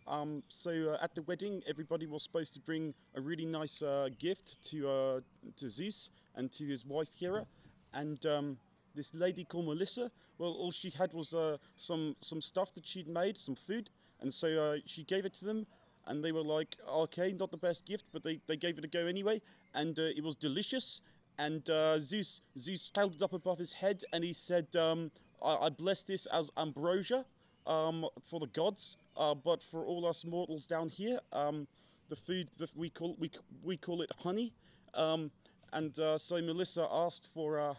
Um, 0.07 0.42
so 0.49 0.71
uh, 0.71 1.04
at 1.04 1.14
the 1.14 1.23
wedding, 1.23 1.62
everybody 1.69 2.07
was 2.07 2.23
supposed 2.23 2.54
to 2.54 2.61
bring 2.61 2.95
a 3.14 3.21
really 3.21 3.45
nice 3.45 3.83
uh, 3.83 4.09
gift 4.19 4.62
to 4.71 4.88
uh, 4.88 5.21
to 5.57 5.69
Zeus 5.69 6.11
and 6.35 6.50
to 6.52 6.66
his 6.66 6.85
wife 6.85 7.09
Hera, 7.19 7.47
and 7.95 8.25
um, 8.26 8.59
this 9.00 9.14
lady 9.14 9.45
called 9.45 9.66
Melissa. 9.66 10.11
Well, 10.37 10.50
all 10.50 10.71
she 10.71 10.90
had 10.90 11.14
was 11.14 11.33
uh, 11.33 11.57
some 11.76 12.16
some 12.21 12.42
stuff 12.42 12.71
that 12.75 12.85
she'd 12.87 13.09
made, 13.09 13.38
some 13.38 13.54
food, 13.54 13.88
and 14.21 14.30
so 14.33 14.49
uh, 14.64 14.76
she 14.85 15.04
gave 15.04 15.25
it 15.25 15.33
to 15.40 15.45
them, 15.47 15.66
and 16.07 16.23
they 16.23 16.33
were 16.33 16.49
like, 16.57 16.76
"Okay, 16.87 17.33
not 17.33 17.50
the 17.50 17.62
best 17.69 17.87
gift, 17.87 18.04
but 18.12 18.23
they, 18.23 18.40
they 18.47 18.57
gave 18.57 18.76
it 18.78 18.85
a 18.85 18.88
go 18.88 19.07
anyway, 19.07 19.40
and 19.75 19.99
uh, 19.99 20.19
it 20.19 20.23
was 20.23 20.37
delicious." 20.37 21.00
And 21.38 21.62
uh, 21.71 21.99
Zeus 21.99 22.42
Zeus 22.59 22.90
held 22.95 23.14
it 23.14 23.23
up 23.23 23.33
above 23.33 23.59
his 23.59 23.73
head, 23.73 24.02
and 24.12 24.23
he 24.23 24.35
said, 24.35 24.66
um, 24.76 25.11
I, 25.42 25.52
"I 25.66 25.69
bless 25.71 26.02
this 26.02 26.26
as 26.26 26.50
ambrosia." 26.57 27.25
Um, 27.66 28.07
for 28.28 28.40
the 28.40 28.49
gods, 28.61 28.97
uh, 29.16 29.35
but 29.35 29.62
for 29.62 29.85
all 29.85 30.07
us 30.07 30.25
mortals 30.25 30.66
down 30.66 30.88
here, 30.88 31.21
um, 31.33 31.69
the 32.09 32.16
food 32.16 32.49
that 32.57 32.71
we 32.75 32.88
call 32.90 33.16
we, 33.19 33.30
we 33.62 33.76
call 33.76 34.02
it 34.02 34.11
honey. 34.25 34.52
Um, 34.95 35.30
and 35.73 35.97
uh, 36.00 36.19
so 36.19 36.40
Melissa 36.40 36.88
asked 36.90 37.28
for 37.33 37.76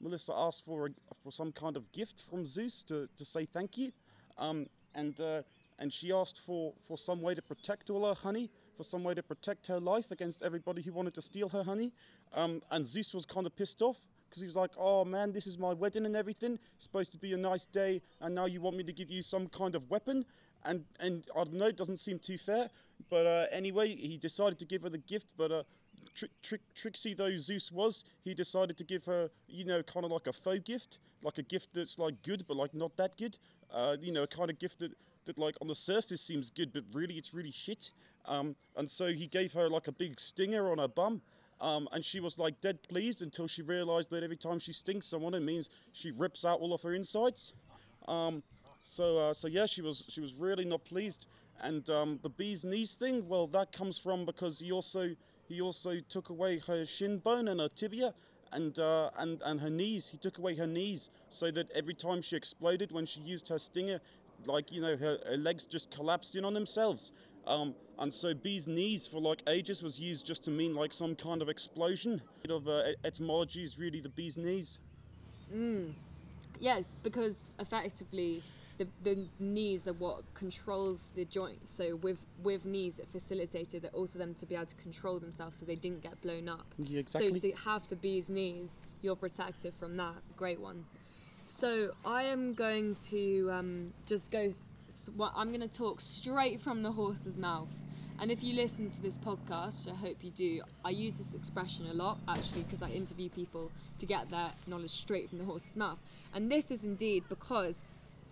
Melissa 0.00 0.32
asked 0.34 0.64
for 0.64 0.86
a, 0.86 0.90
for 1.22 1.32
some 1.32 1.52
kind 1.52 1.76
of 1.76 1.90
gift 1.92 2.20
from 2.20 2.44
Zeus 2.44 2.82
to, 2.84 3.06
to 3.16 3.24
say 3.24 3.44
thank 3.44 3.76
you, 3.76 3.92
um, 4.36 4.66
and 4.94 5.20
uh, 5.20 5.42
and 5.78 5.92
she 5.92 6.12
asked 6.12 6.40
for, 6.40 6.72
for 6.86 6.98
some 6.98 7.22
way 7.22 7.34
to 7.34 7.42
protect 7.42 7.88
all 7.88 8.06
her 8.06 8.14
honey, 8.14 8.50
for 8.76 8.82
some 8.82 9.04
way 9.04 9.14
to 9.14 9.22
protect 9.22 9.66
her 9.68 9.78
life 9.78 10.10
against 10.10 10.42
everybody 10.42 10.82
who 10.82 10.92
wanted 10.92 11.14
to 11.14 11.22
steal 11.22 11.48
her 11.50 11.62
honey. 11.62 11.92
Um, 12.34 12.62
and 12.70 12.84
Zeus 12.84 13.14
was 13.14 13.24
kind 13.24 13.46
of 13.46 13.54
pissed 13.54 13.80
off 13.80 14.08
because 14.28 14.42
he 14.42 14.46
was 14.46 14.56
like, 14.56 14.72
"Oh 14.76 15.04
man, 15.04 15.32
this 15.32 15.46
is 15.46 15.58
my 15.58 15.72
wedding 15.72 16.04
and 16.04 16.16
everything. 16.16 16.58
It's 16.74 16.84
supposed 16.84 17.12
to 17.12 17.18
be 17.18 17.32
a 17.32 17.36
nice 17.36 17.66
day, 17.66 18.02
and 18.20 18.34
now 18.34 18.46
you 18.46 18.60
want 18.60 18.76
me 18.76 18.84
to 18.84 18.92
give 18.92 19.10
you 19.10 19.22
some 19.22 19.48
kind 19.48 19.74
of 19.74 19.88
weapon." 19.90 20.24
And 20.64 20.84
and 21.00 21.24
I 21.34 21.44
don't 21.44 21.54
know, 21.54 21.66
it 21.66 21.76
doesn't 21.76 21.98
seem 21.98 22.18
too 22.18 22.38
fair. 22.38 22.70
But 23.08 23.26
uh, 23.26 23.46
anyway, 23.52 23.94
he 23.94 24.18
decided 24.18 24.58
to 24.58 24.64
give 24.64 24.82
her 24.82 24.90
the 24.90 24.98
gift, 24.98 25.32
but. 25.36 25.52
Uh, 25.52 25.62
Trick, 26.42 26.60
tricksy 26.74 27.14
though 27.14 27.36
Zeus 27.36 27.70
was, 27.70 28.04
he 28.24 28.34
decided 28.34 28.76
to 28.78 28.84
give 28.84 29.04
her, 29.04 29.30
you 29.46 29.64
know, 29.64 29.82
kind 29.82 30.04
of 30.04 30.10
like 30.10 30.26
a 30.26 30.32
faux 30.32 30.60
gift, 30.64 30.98
like 31.22 31.38
a 31.38 31.42
gift 31.42 31.70
that's 31.74 31.98
like 31.98 32.20
good 32.22 32.44
but 32.48 32.56
like 32.56 32.74
not 32.74 32.96
that 32.96 33.16
good. 33.16 33.38
Uh, 33.72 33.96
you 34.00 34.12
know, 34.12 34.24
a 34.24 34.26
kind 34.26 34.50
of 34.50 34.58
gift 34.58 34.80
that, 34.80 34.92
that 35.26 35.38
like 35.38 35.54
on 35.60 35.68
the 35.68 35.74
surface 35.74 36.20
seems 36.20 36.50
good 36.50 36.72
but 36.72 36.82
really 36.92 37.14
it's 37.14 37.32
really 37.32 37.50
shit. 37.50 37.92
Um, 38.26 38.56
and 38.76 38.88
so 38.88 39.06
he 39.12 39.26
gave 39.26 39.52
her 39.52 39.68
like 39.68 39.88
a 39.88 39.92
big 39.92 40.18
stinger 40.18 40.70
on 40.70 40.78
her 40.78 40.88
bum. 40.88 41.22
Um, 41.60 41.88
and 41.92 42.04
she 42.04 42.20
was 42.20 42.38
like 42.38 42.60
dead 42.60 42.82
pleased 42.88 43.22
until 43.22 43.46
she 43.48 43.62
realised 43.62 44.10
that 44.10 44.22
every 44.22 44.36
time 44.36 44.58
she 44.58 44.72
stings 44.72 45.06
someone, 45.06 45.34
it 45.34 45.40
means 45.40 45.70
she 45.92 46.12
rips 46.12 46.44
out 46.44 46.60
all 46.60 46.72
of 46.72 46.82
her 46.82 46.94
insides. 46.94 47.52
Um, 48.06 48.42
so, 48.82 49.18
uh, 49.18 49.34
so 49.34 49.48
yeah, 49.48 49.66
she 49.66 49.82
was 49.82 50.04
she 50.08 50.20
was 50.20 50.34
really 50.34 50.64
not 50.64 50.84
pleased. 50.84 51.26
And 51.60 51.88
um, 51.90 52.20
the 52.22 52.28
bee's 52.28 52.64
knees 52.64 52.94
thing, 52.94 53.28
well, 53.28 53.48
that 53.48 53.72
comes 53.72 53.98
from 53.98 54.24
because 54.24 54.60
he 54.60 54.70
also 54.70 55.16
he 55.48 55.60
also 55.60 55.98
took 56.08 56.30
away 56.30 56.58
her 56.58 56.84
shin 56.84 57.18
bone 57.18 57.48
and 57.48 57.60
her 57.60 57.68
tibia. 57.68 58.14
And, 58.50 58.78
uh, 58.78 59.10
and 59.18 59.42
and 59.44 59.60
her 59.60 59.68
knees. 59.68 60.08
He 60.08 60.16
took 60.16 60.38
away 60.38 60.54
her 60.56 60.66
knees 60.66 61.10
so 61.28 61.50
that 61.50 61.70
every 61.72 61.92
time 61.92 62.22
she 62.22 62.34
exploded 62.34 62.90
when 62.92 63.04
she 63.04 63.20
used 63.20 63.46
her 63.48 63.58
stinger, 63.58 64.00
like 64.46 64.72
you 64.72 64.80
know, 64.80 64.96
her, 64.96 65.18
her 65.28 65.36
legs 65.36 65.66
just 65.66 65.90
collapsed 65.90 66.34
in 66.34 66.46
on 66.46 66.54
themselves. 66.54 67.12
Um, 67.46 67.74
and 67.98 68.10
so 68.12 68.32
bee's 68.32 68.66
knees 68.66 69.06
for 69.06 69.20
like 69.20 69.42
ages 69.48 69.82
was 69.82 70.00
used 70.00 70.26
just 70.26 70.44
to 70.44 70.50
mean 70.50 70.74
like 70.74 70.94
some 70.94 71.14
kind 71.14 71.42
of 71.42 71.50
explosion. 71.50 72.22
Of 72.48 72.68
uh, 72.68 72.84
etymology 73.04 73.64
is 73.64 73.78
really 73.78 74.00
the 74.00 74.08
bee's 74.08 74.38
knees. 74.38 74.78
Yes, 76.60 76.96
because 77.02 77.52
effectively 77.58 78.42
the, 78.78 78.86
the 79.04 79.26
knees 79.38 79.86
are 79.88 79.92
what 79.94 80.22
controls 80.34 81.10
the 81.14 81.24
joints. 81.24 81.70
So 81.70 81.96
with 81.96 82.18
with 82.42 82.64
knees, 82.64 82.98
it 82.98 83.08
facilitated 83.10 83.82
that 83.82 83.94
also 83.94 84.18
them 84.18 84.34
to 84.36 84.46
be 84.46 84.54
able 84.54 84.66
to 84.66 84.74
control 84.76 85.18
themselves 85.18 85.58
so 85.58 85.64
they 85.66 85.76
didn't 85.76 86.02
get 86.02 86.20
blown 86.22 86.48
up. 86.48 86.66
Yeah, 86.78 87.00
exactly. 87.00 87.40
So 87.40 87.50
to 87.50 87.56
have 87.56 87.88
the 87.88 87.96
bee's 87.96 88.28
knees, 88.30 88.78
you're 89.02 89.16
protected 89.16 89.74
from 89.78 89.96
that. 89.96 90.14
Great 90.36 90.60
one. 90.60 90.84
So 91.44 91.92
I 92.04 92.24
am 92.24 92.54
going 92.54 92.94
to 93.10 93.50
um, 93.52 93.92
just 94.06 94.30
go. 94.30 94.40
s- 94.40 94.64
s- 94.88 95.10
Well, 95.16 95.32
I'm 95.34 95.48
going 95.48 95.60
to 95.68 95.68
talk 95.68 96.00
straight 96.00 96.60
from 96.60 96.82
the 96.82 96.92
horse's 96.92 97.38
mouth. 97.38 97.68
And 98.20 98.32
if 98.32 98.42
you 98.42 98.56
listen 98.56 98.90
to 98.90 99.00
this 99.00 99.16
podcast, 99.16 99.88
I 99.88 99.94
hope 99.94 100.16
you 100.22 100.32
do, 100.32 100.60
I 100.84 100.90
use 100.90 101.18
this 101.18 101.34
expression 101.34 101.86
a 101.86 101.94
lot 101.94 102.18
actually 102.26 102.62
because 102.62 102.82
I 102.82 102.88
interview 102.90 103.28
people 103.28 103.70
to 104.00 104.06
get 104.06 104.28
their 104.28 104.50
knowledge 104.66 104.90
straight 104.90 105.28
from 105.28 105.38
the 105.38 105.44
horse's 105.44 105.76
mouth. 105.76 105.98
And 106.34 106.50
this 106.50 106.72
is 106.72 106.84
indeed 106.84 107.22
because 107.28 107.82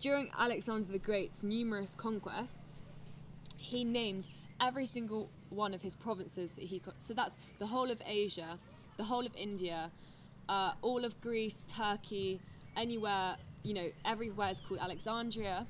during 0.00 0.28
Alexander 0.36 0.90
the 0.90 0.98
Great's 0.98 1.44
numerous 1.44 1.94
conquests, 1.94 2.82
he 3.56 3.84
named 3.84 4.26
every 4.60 4.86
single 4.86 5.30
one 5.50 5.72
of 5.72 5.82
his 5.82 5.94
provinces 5.94 6.56
that 6.56 6.64
he 6.64 6.80
got. 6.80 7.00
So 7.00 7.14
that's 7.14 7.36
the 7.60 7.66
whole 7.66 7.90
of 7.90 8.02
Asia, 8.04 8.58
the 8.96 9.04
whole 9.04 9.24
of 9.24 9.34
India, 9.36 9.92
uh, 10.48 10.72
all 10.82 11.04
of 11.04 11.20
Greece, 11.20 11.62
Turkey, 11.72 12.40
anywhere, 12.76 13.36
you 13.62 13.74
know, 13.74 13.88
everywhere 14.04 14.50
is 14.50 14.60
called 14.60 14.80
Alexandria. 14.80 15.66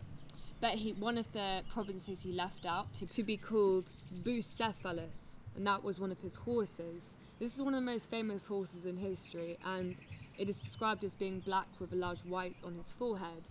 But 0.61 0.75
he, 0.75 0.93
one 0.95 1.19
of 1.19 1.31
the 1.33 1.63
provinces 1.73 2.23
he 2.23 2.33
left 2.33 2.65
out 2.65 2.93
to, 2.95 3.07
to 3.07 3.23
be 3.23 3.37
called 3.37 3.85
Bucephalus, 4.23 5.41
and 5.55 5.67
that 5.67 5.85
was 5.85 6.01
one 6.01 6.11
of 6.11 6.19
his 6.21 6.35
horses. 6.35 7.19
This 7.39 7.55
is 7.55 7.61
one 7.61 7.75
of 7.75 7.81
the 7.81 7.91
most 7.91 8.09
famous 8.09 8.47
horses 8.47 8.87
in 8.87 8.97
history, 8.97 9.59
and 9.65 9.97
it 10.39 10.49
is 10.49 10.61
described 10.61 11.05
as 11.05 11.15
being 11.15 11.41
black 11.41 11.69
with 11.79 11.93
a 11.93 11.97
large 11.97 12.21
white 12.21 12.57
on 12.65 12.75
his 12.75 12.93
forehead. 12.93 13.43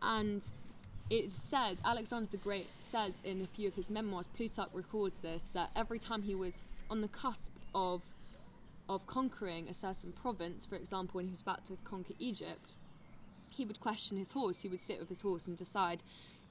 And 0.00 0.42
it's 1.10 1.36
said, 1.36 1.78
Alexander 1.84 2.28
the 2.30 2.36
Great 2.36 2.68
says 2.78 3.20
in 3.24 3.42
a 3.42 3.46
few 3.46 3.68
of 3.68 3.74
his 3.74 3.90
memoirs, 3.90 4.28
Plutarch 4.28 4.70
records 4.72 5.22
this, 5.22 5.48
that 5.50 5.70
every 5.74 5.98
time 5.98 6.22
he 6.22 6.34
was 6.34 6.62
on 6.88 7.00
the 7.00 7.08
cusp 7.08 7.52
of 7.74 8.02
of 8.88 9.06
conquering 9.06 9.68
a 9.68 9.74
certain 9.74 10.12
province, 10.12 10.66
for 10.66 10.74
example, 10.74 11.18
when 11.18 11.26
he 11.26 11.30
was 11.30 11.40
about 11.40 11.64
to 11.64 11.78
conquer 11.84 12.14
Egypt, 12.18 12.76
he 13.52 13.64
would 13.64 13.80
question 13.80 14.16
his 14.16 14.32
horse. 14.32 14.62
He 14.62 14.68
would 14.68 14.80
sit 14.80 14.98
with 14.98 15.08
his 15.08 15.20
horse 15.20 15.46
and 15.46 15.56
decide, 15.56 16.02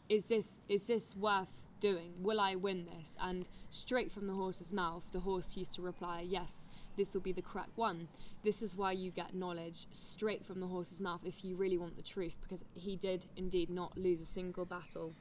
is 0.10 0.26
this 0.26 0.60
is 0.70 0.88
this 0.88 1.16
worth 1.16 1.52
doing? 1.80 2.14
Will 2.22 2.40
I 2.40 2.56
win 2.56 2.86
this? 2.86 3.18
And 3.22 3.48
straight 3.72 4.12
from 4.12 4.28
the 4.28 4.34
horse's 4.34 4.72
mouth, 4.72 5.04
the 5.12 5.20
horse 5.20 5.58
used 5.58 5.74
to 5.76 5.82
reply, 5.82 6.26
yes, 6.28 6.66
this 6.98 7.14
will 7.14 7.22
be 7.22 7.32
the 7.32 7.42
correct 7.42 7.72
one. 7.76 8.08
This 8.44 8.62
is 8.62 8.76
why 8.76 8.92
you 8.92 9.12
get 9.12 9.34
knowledge 9.34 9.86
straight 9.92 10.46
from 10.46 10.60
the 10.60 10.68
horse's 10.68 11.02
mouth 11.02 11.22
if 11.26 11.44
you 11.44 11.56
really 11.56 11.78
want 11.78 11.96
the 11.96 12.02
truth, 12.02 12.36
because 12.42 12.64
he 12.74 12.96
did 12.96 13.26
indeed 13.38 13.70
not 13.70 13.98
lose 13.98 14.22
a 14.22 14.26
single 14.26 14.66
battle. 14.66 15.14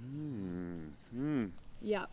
Hmm, 0.00 0.88
hmm. 1.12 1.46
Yeah, 1.80 2.06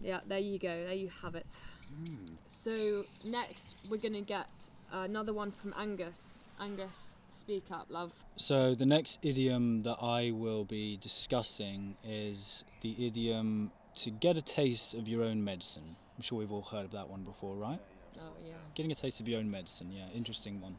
yeah. 0.00 0.20
There 0.26 0.38
you 0.38 0.58
go. 0.58 0.84
There 0.84 0.94
you 0.94 1.10
have 1.22 1.34
it. 1.34 1.46
Hmm. 1.88 2.34
So 2.48 3.02
next 3.24 3.74
we're 3.88 3.98
gonna 3.98 4.20
get 4.22 4.48
another 4.92 5.32
one 5.32 5.50
from 5.50 5.74
Angus. 5.76 6.44
Angus, 6.60 7.16
speak 7.34 7.66
up, 7.70 7.86
love. 7.88 8.12
So 8.36 8.74
the 8.74 8.86
next 8.86 9.18
idiom 9.22 9.82
that 9.82 9.98
I 10.00 10.30
will 10.30 10.64
be 10.64 10.96
discussing 10.98 11.96
is 12.04 12.64
the 12.80 13.06
idiom 13.06 13.70
to 13.96 14.10
get 14.10 14.36
a 14.36 14.42
taste 14.42 14.94
of 14.94 15.08
your 15.08 15.22
own 15.24 15.42
medicine. 15.42 15.96
I'm 16.16 16.22
sure 16.22 16.38
we've 16.38 16.52
all 16.52 16.62
heard 16.62 16.84
of 16.84 16.92
that 16.92 17.08
one 17.08 17.22
before, 17.22 17.56
right? 17.56 17.80
Oh 18.18 18.32
yeah. 18.44 18.52
Getting 18.74 18.92
a 18.92 18.94
taste 18.94 19.20
of 19.20 19.28
your 19.28 19.40
own 19.40 19.50
medicine, 19.50 19.90
yeah, 19.90 20.06
interesting 20.14 20.60
one. 20.60 20.78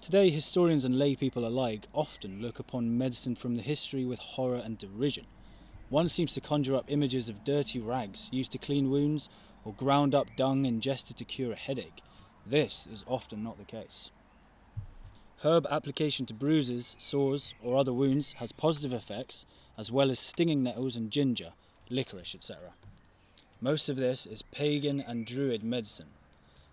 Today, 0.00 0.28
historians 0.28 0.84
and 0.84 0.98
lay 0.98 1.16
people 1.16 1.46
alike 1.46 1.86
often 1.94 2.42
look 2.42 2.58
upon 2.58 2.98
medicine 2.98 3.34
from 3.34 3.56
the 3.56 3.62
history 3.62 4.04
with 4.04 4.18
horror 4.18 4.60
and 4.62 4.76
derision. 4.76 5.26
One 5.88 6.08
seems 6.08 6.34
to 6.34 6.40
conjure 6.40 6.76
up 6.76 6.84
images 6.88 7.28
of 7.28 7.44
dirty 7.44 7.80
rags 7.80 8.28
used 8.32 8.52
to 8.52 8.58
clean 8.58 8.90
wounds 8.90 9.28
or 9.64 9.72
ground 9.72 10.14
up 10.14 10.28
dung 10.36 10.66
ingested 10.66 11.16
to 11.16 11.24
cure 11.24 11.52
a 11.52 11.56
headache. 11.56 12.02
This 12.46 12.86
is 12.92 13.04
often 13.08 13.42
not 13.42 13.56
the 13.56 13.64
case. 13.64 14.10
Herb 15.44 15.66
application 15.70 16.24
to 16.24 16.32
bruises, 16.32 16.96
sores, 16.98 17.52
or 17.62 17.76
other 17.76 17.92
wounds 17.92 18.32
has 18.38 18.50
positive 18.50 18.94
effects, 18.94 19.44
as 19.76 19.92
well 19.92 20.10
as 20.10 20.18
stinging 20.18 20.62
nettles 20.62 20.96
and 20.96 21.10
ginger, 21.10 21.52
licorice, 21.90 22.34
etc. 22.34 22.72
Most 23.60 23.90
of 23.90 23.96
this 23.96 24.24
is 24.24 24.40
pagan 24.40 25.02
and 25.02 25.26
druid 25.26 25.62
medicine. 25.62 26.08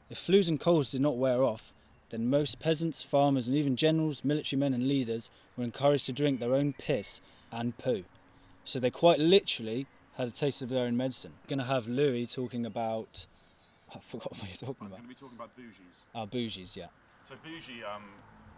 If 0.10 0.20
flus 0.20 0.48
and 0.48 0.58
colds 0.58 0.92
did 0.92 1.02
not 1.02 1.18
wear 1.18 1.44
off, 1.44 1.74
then 2.12 2.30
most 2.30 2.62
peasants, 2.62 3.04
farmers, 3.04 3.50
and 3.50 3.58
even 3.58 3.76
generals, 3.76 4.24
military 4.24 4.58
men, 4.58 4.74
and 4.74 4.88
leaders 4.88 5.30
were 5.58 5.66
encouraged 5.66 6.06
to 6.06 6.14
drink 6.14 6.40
their 6.40 6.56
own 6.56 6.72
piss 6.72 7.20
and 7.52 7.78
poo. 7.78 8.06
So 8.64 8.80
they 8.80 8.90
quite 8.90 9.20
literally 9.20 9.86
had 10.16 10.30
a 10.30 10.32
taste 10.32 10.62
of 10.62 10.70
their 10.70 10.86
own 10.86 10.96
medicine. 10.96 11.34
Going 11.50 11.60
to 11.60 11.66
have 11.66 11.90
Louis 11.90 12.26
talking 12.26 12.66
about. 12.66 13.28
I 13.94 14.00
forgot 14.00 14.32
what 14.32 14.48
you're 14.48 14.56
talking 14.56 14.88
about. 14.88 15.00
going 15.00 15.04
to 15.04 15.08
be 15.10 15.16
talking 15.16 15.38
about 15.38 15.58
bougies. 15.58 16.06
Ah, 16.16 16.26
bougies, 16.26 16.78
yeah. 16.78 16.88
So 17.28 17.36
bougie, 17.44 17.84
um, 17.84 18.04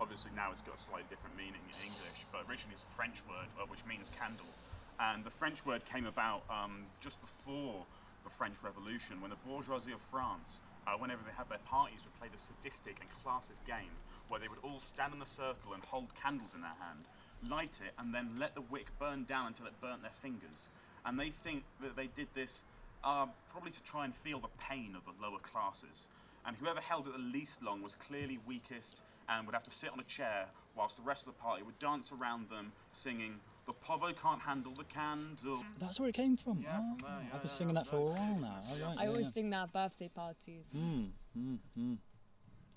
obviously 0.04 0.32
now 0.36 0.52
it's 0.52 0.60
got 0.60 0.76
a 0.76 0.84
slightly 0.84 1.08
different 1.08 1.32
meaning 1.40 1.64
in 1.64 1.78
English, 1.80 2.28
but 2.28 2.44
originally 2.52 2.76
it's 2.76 2.84
a 2.84 2.92
French 2.92 3.24
word 3.24 3.48
uh, 3.56 3.64
which 3.72 3.88
means 3.88 4.12
candle. 4.12 4.52
And 5.00 5.24
the 5.24 5.32
French 5.32 5.66
word 5.66 5.88
came 5.88 6.06
about 6.06 6.44
um, 6.52 6.84
just 7.00 7.24
before 7.24 7.88
the 8.28 8.30
French 8.30 8.60
Revolution, 8.62 9.24
when 9.24 9.32
the 9.32 9.40
bourgeoisie 9.48 9.96
of 9.96 10.04
France, 10.12 10.60
uh, 10.86 11.00
whenever 11.00 11.24
they 11.24 11.32
had 11.32 11.48
their 11.48 11.64
parties, 11.64 12.04
would 12.04 12.16
play 12.20 12.28
the 12.28 12.38
sadistic 12.38 13.00
and 13.00 13.08
classist 13.24 13.64
game 13.64 13.96
where 14.28 14.40
they 14.44 14.52
would 14.52 14.60
all 14.62 14.80
stand 14.80 15.16
in 15.16 15.22
a 15.24 15.26
circle 15.26 15.72
and 15.74 15.84
hold 15.88 16.12
candles 16.20 16.54
in 16.54 16.60
their 16.60 16.76
hand, 16.84 17.08
light 17.48 17.80
it, 17.80 17.96
and 17.98 18.14
then 18.14 18.36
let 18.38 18.56
the 18.56 18.66
wick 18.68 18.88
burn 19.00 19.24
down 19.24 19.48
until 19.48 19.68
it 19.68 19.74
burnt 19.80 20.02
their 20.04 20.20
fingers. 20.20 20.68
and 21.06 21.20
they 21.20 21.30
think 21.30 21.64
that 21.82 21.96
they 21.96 22.08
did 22.08 22.28
this 22.34 22.64
uh, 23.04 23.26
probably 23.52 23.72
to 23.72 23.84
try 23.84 24.06
and 24.06 24.16
feel 24.16 24.40
the 24.40 24.52
pain 24.60 24.96
of 24.96 25.04
the 25.04 25.16
lower 25.22 25.40
classes. 25.40 26.08
And 26.46 26.56
whoever 26.58 26.80
held 26.80 27.08
it 27.08 27.14
the 27.14 27.20
least 27.20 27.62
long 27.62 27.82
was 27.82 27.96
clearly 27.96 28.40
weakest 28.48 29.02
and 29.30 29.46
would 29.46 29.54
have 29.54 29.64
to 29.64 29.72
sit 29.72 29.92
on 29.92 30.00
a 30.00 30.04
chair 30.04 30.46
whilst 30.76 30.96
the 30.98 31.04
rest 31.04 31.26
of 31.28 31.34
the 31.34 31.40
party 31.40 31.64
would 31.64 31.78
dance 31.80 32.12
around 32.12 32.50
them 32.50 32.72
singing 32.90 33.40
the 33.66 33.74
povo 33.74 34.12
can't 34.22 34.42
handle 34.42 34.74
the 34.74 34.84
candle. 34.86 35.64
That's 35.80 36.00
where 36.00 36.10
it 36.10 36.16
came 36.16 36.36
from. 36.36 36.60
Yeah, 36.62 36.78
from 36.78 36.98
Oh, 37.02 37.06
there, 37.08 37.10
yeah, 37.12 37.18
I've 37.30 37.34
yeah, 37.36 37.40
been 37.40 37.50
singing 37.50 37.76
that 37.76 37.88
for 37.88 37.96
a 37.98 38.02
while 38.02 38.38
now. 38.42 38.62
Yeah, 38.78 38.86
right, 38.88 38.98
I 38.98 39.04
yeah, 39.04 39.10
always 39.10 39.26
yeah. 39.28 39.32
sing 39.32 39.50
that 39.52 39.64
at 39.64 39.74
birthday 39.74 40.10
parties. 40.10 40.66
Mm, 40.76 41.10
mm, 41.38 41.58
mm. 41.80 41.98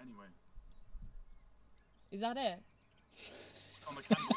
Anyway, 0.01 0.27
Is 2.13 2.21
that 2.21 2.37
it? 2.37 2.63
on 3.89 3.95
the 3.97 4.03
candle 4.03 4.37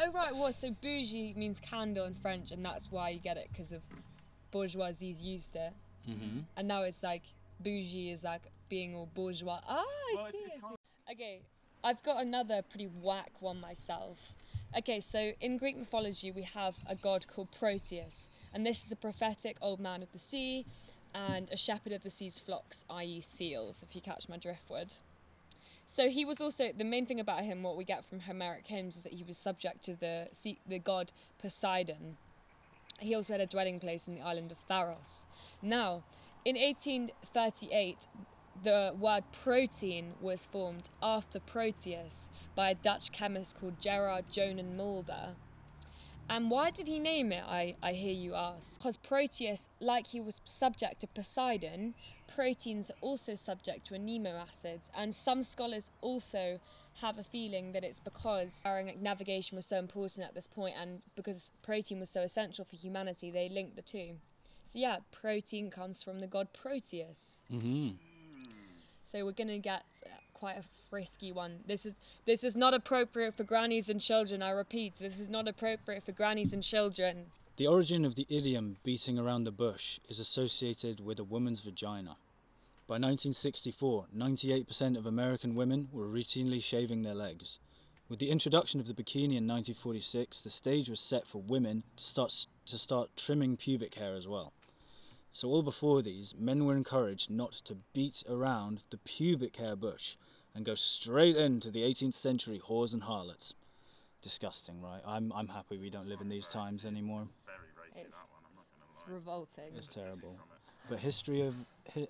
Oh 0.00 0.12
right, 0.12 0.34
what? 0.34 0.54
So 0.54 0.70
bougie 0.70 1.34
means 1.36 1.58
candle 1.60 2.04
in 2.04 2.14
French, 2.14 2.52
and 2.52 2.64
that's 2.64 2.90
why 2.92 3.08
you 3.10 3.18
get 3.20 3.36
it 3.36 3.48
because 3.50 3.72
of 3.72 3.82
bourgeoisie's 4.50 5.20
used 5.22 5.56
it, 5.56 5.72
Mm-hmm. 6.08 6.38
and 6.56 6.68
now 6.68 6.82
it's 6.82 7.02
like 7.02 7.22
bougie 7.60 8.10
is 8.10 8.22
like 8.24 8.42
being 8.68 8.94
all 8.94 9.08
bourgeois. 9.14 9.60
Ah, 9.66 9.82
I 9.82 10.14
Well, 10.14 10.30
see. 10.32 10.38
it's 10.38 10.64
I 10.64 10.68
see. 10.68 10.74
Okay, 11.12 11.40
I've 11.82 12.02
got 12.02 12.22
another 12.22 12.62
pretty 12.62 12.86
whack 12.86 13.32
one 13.40 13.60
myself. 13.60 14.34
Okay, 14.76 15.00
so 15.00 15.32
in 15.40 15.56
Greek 15.56 15.76
mythology 15.76 16.30
we 16.30 16.42
have 16.42 16.76
a 16.88 16.94
god 16.94 17.26
called 17.26 17.48
Proteus, 17.58 18.30
and 18.52 18.66
this 18.66 18.84
is 18.84 18.92
a 18.92 18.96
prophetic 18.96 19.56
old 19.62 19.80
man 19.80 20.02
of 20.02 20.12
the 20.12 20.18
sea, 20.18 20.66
and 21.14 21.50
a 21.50 21.56
shepherd 21.56 21.92
of 21.92 22.02
the 22.02 22.10
sea's 22.10 22.38
flocks, 22.38 22.84
i.e., 22.90 23.20
seals, 23.20 23.82
if 23.82 23.94
you 23.94 24.02
catch 24.02 24.28
my 24.28 24.36
driftwood. 24.36 24.92
So 25.86 26.10
he 26.10 26.26
was 26.26 26.38
also 26.38 26.70
the 26.76 26.84
main 26.84 27.06
thing 27.06 27.18
about 27.18 27.44
him. 27.44 27.62
What 27.62 27.78
we 27.78 27.84
get 27.84 28.04
from 28.04 28.20
Homeric 28.20 28.66
hymns 28.66 28.96
is 28.98 29.04
that 29.04 29.14
he 29.14 29.24
was 29.24 29.38
subject 29.38 29.82
to 29.84 29.94
the 29.94 30.28
sea, 30.32 30.58
the 30.66 30.78
god 30.78 31.12
Poseidon. 31.40 32.18
He 33.00 33.14
also 33.14 33.32
had 33.32 33.40
a 33.40 33.46
dwelling 33.46 33.80
place 33.80 34.06
in 34.06 34.14
the 34.14 34.20
island 34.20 34.52
of 34.52 34.58
Pharos. 34.58 35.26
Now, 35.62 36.02
in 36.44 36.56
1838, 36.56 38.06
the 38.62 38.94
word 38.98 39.24
protein 39.32 40.14
was 40.20 40.46
formed 40.46 40.90
after 41.02 41.40
Proteus 41.40 42.30
by 42.54 42.70
a 42.70 42.74
Dutch 42.74 43.12
chemist 43.12 43.58
called 43.58 43.80
Gerard 43.80 44.26
Jonan 44.30 44.76
Mulder. 44.76 45.34
And 46.30 46.50
why 46.50 46.70
did 46.70 46.86
he 46.86 46.98
name 46.98 47.32
it, 47.32 47.42
I, 47.46 47.76
I 47.82 47.92
hear 47.92 48.12
you 48.12 48.34
ask? 48.34 48.78
Because 48.78 48.98
Proteus, 48.98 49.70
like 49.80 50.08
he 50.08 50.20
was 50.20 50.40
subject 50.44 51.00
to 51.00 51.06
Poseidon, 51.06 51.94
proteins 52.26 52.90
are 52.90 52.96
also 53.00 53.34
subject 53.34 53.86
to 53.86 53.94
amino 53.94 54.38
acids. 54.38 54.90
And 54.96 55.14
some 55.14 55.42
scholars 55.42 55.90
also 56.02 56.60
have 57.00 57.18
a 57.18 57.24
feeling 57.24 57.72
that 57.72 57.84
it's 57.84 58.00
because 58.00 58.62
navigation 59.00 59.56
was 59.56 59.66
so 59.66 59.78
important 59.78 60.26
at 60.26 60.34
this 60.34 60.48
point 60.48 60.74
and 60.80 61.00
because 61.16 61.52
protein 61.62 62.00
was 62.00 62.10
so 62.10 62.22
essential 62.22 62.64
for 62.64 62.76
humanity, 62.76 63.30
they 63.30 63.48
linked 63.48 63.76
the 63.76 63.82
two. 63.82 64.16
So 64.64 64.78
yeah, 64.78 64.98
protein 65.12 65.70
comes 65.70 66.02
from 66.02 66.20
the 66.20 66.26
god 66.26 66.48
Proteus. 66.52 67.40
Mm-hmm. 67.50 67.90
So 69.10 69.24
we're 69.24 69.32
gonna 69.32 69.56
get 69.56 69.84
quite 70.34 70.58
a 70.58 70.64
frisky 70.90 71.32
one. 71.32 71.60
This 71.66 71.86
is 71.86 71.94
this 72.26 72.44
is 72.44 72.54
not 72.54 72.74
appropriate 72.74 73.34
for 73.34 73.42
grannies 73.42 73.88
and 73.88 74.02
children. 74.02 74.42
I 74.42 74.50
repeat, 74.50 74.96
this 74.96 75.18
is 75.18 75.30
not 75.30 75.48
appropriate 75.48 76.02
for 76.02 76.12
grannies 76.12 76.52
and 76.52 76.62
children. 76.62 77.30
The 77.56 77.66
origin 77.66 78.04
of 78.04 78.16
the 78.16 78.26
idiom 78.28 78.76
beating 78.84 79.18
around 79.18 79.44
the 79.44 79.50
bush 79.50 79.98
is 80.10 80.20
associated 80.20 81.00
with 81.00 81.18
a 81.18 81.24
woman's 81.24 81.60
vagina. 81.60 82.16
By 82.86 82.96
1964, 82.96 84.08
98% 84.14 84.98
of 84.98 85.06
American 85.06 85.54
women 85.54 85.88
were 85.90 86.06
routinely 86.06 86.62
shaving 86.62 87.00
their 87.00 87.14
legs. 87.14 87.58
With 88.10 88.18
the 88.18 88.28
introduction 88.28 88.78
of 88.78 88.86
the 88.86 88.92
bikini 88.92 89.38
in 89.38 89.48
1946, 89.48 90.42
the 90.42 90.50
stage 90.50 90.90
was 90.90 91.00
set 91.00 91.26
for 91.26 91.40
women 91.40 91.82
to 91.96 92.04
start 92.04 92.44
to 92.66 92.76
start 92.76 93.08
trimming 93.16 93.56
pubic 93.56 93.94
hair 93.94 94.14
as 94.14 94.28
well. 94.28 94.52
So 95.32 95.48
all 95.48 95.62
before 95.62 96.02
these, 96.02 96.34
men 96.36 96.64
were 96.64 96.76
encouraged 96.76 97.30
not 97.30 97.52
to 97.64 97.76
beat 97.92 98.22
around 98.28 98.82
the 98.90 98.98
pubic 98.98 99.56
hair 99.56 99.76
bush 99.76 100.16
and 100.54 100.64
go 100.64 100.74
straight 100.74 101.36
into 101.36 101.70
the 101.70 101.82
18th 101.82 102.14
century 102.14 102.60
whores 102.68 102.92
and 102.92 103.04
harlots. 103.04 103.54
Disgusting, 104.20 104.82
right? 104.82 105.00
I'm 105.06 105.32
I'm 105.32 105.46
happy 105.48 105.78
we 105.78 105.90
don't 105.90 106.08
live 106.08 106.20
in 106.20 106.28
these 106.28 106.48
times 106.48 106.84
anymore. 106.84 107.28
It's- 107.94 108.10
that 108.10 108.26
one. 108.32 108.42
I'm 108.44 108.56
not 108.56 108.66
going 108.76 108.90
It's 108.90 109.02
revolting. 109.06 109.76
It's 109.76 109.86
terrible. 109.86 110.36
But 110.88 110.98
history 110.98 111.42
of 111.42 111.54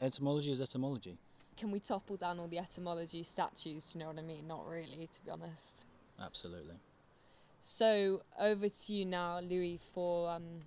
etymology 0.00 0.50
is 0.50 0.60
etymology. 0.60 1.18
Can 1.56 1.70
we 1.70 1.80
topple 1.80 2.16
down 2.16 2.38
all 2.38 2.46
the 2.48 2.58
etymology 2.58 3.22
statues? 3.24 3.90
Do 3.92 3.98
you 3.98 4.04
know 4.04 4.10
what 4.10 4.18
I 4.18 4.22
mean? 4.22 4.46
Not 4.46 4.66
really, 4.66 5.08
to 5.12 5.24
be 5.24 5.30
honest. 5.30 5.84
Absolutely. 6.20 6.76
So 7.60 8.22
over 8.38 8.68
to 8.68 8.92
you 8.92 9.04
now, 9.04 9.40
Louis, 9.40 9.80
for 9.92 10.30
um, 10.30 10.62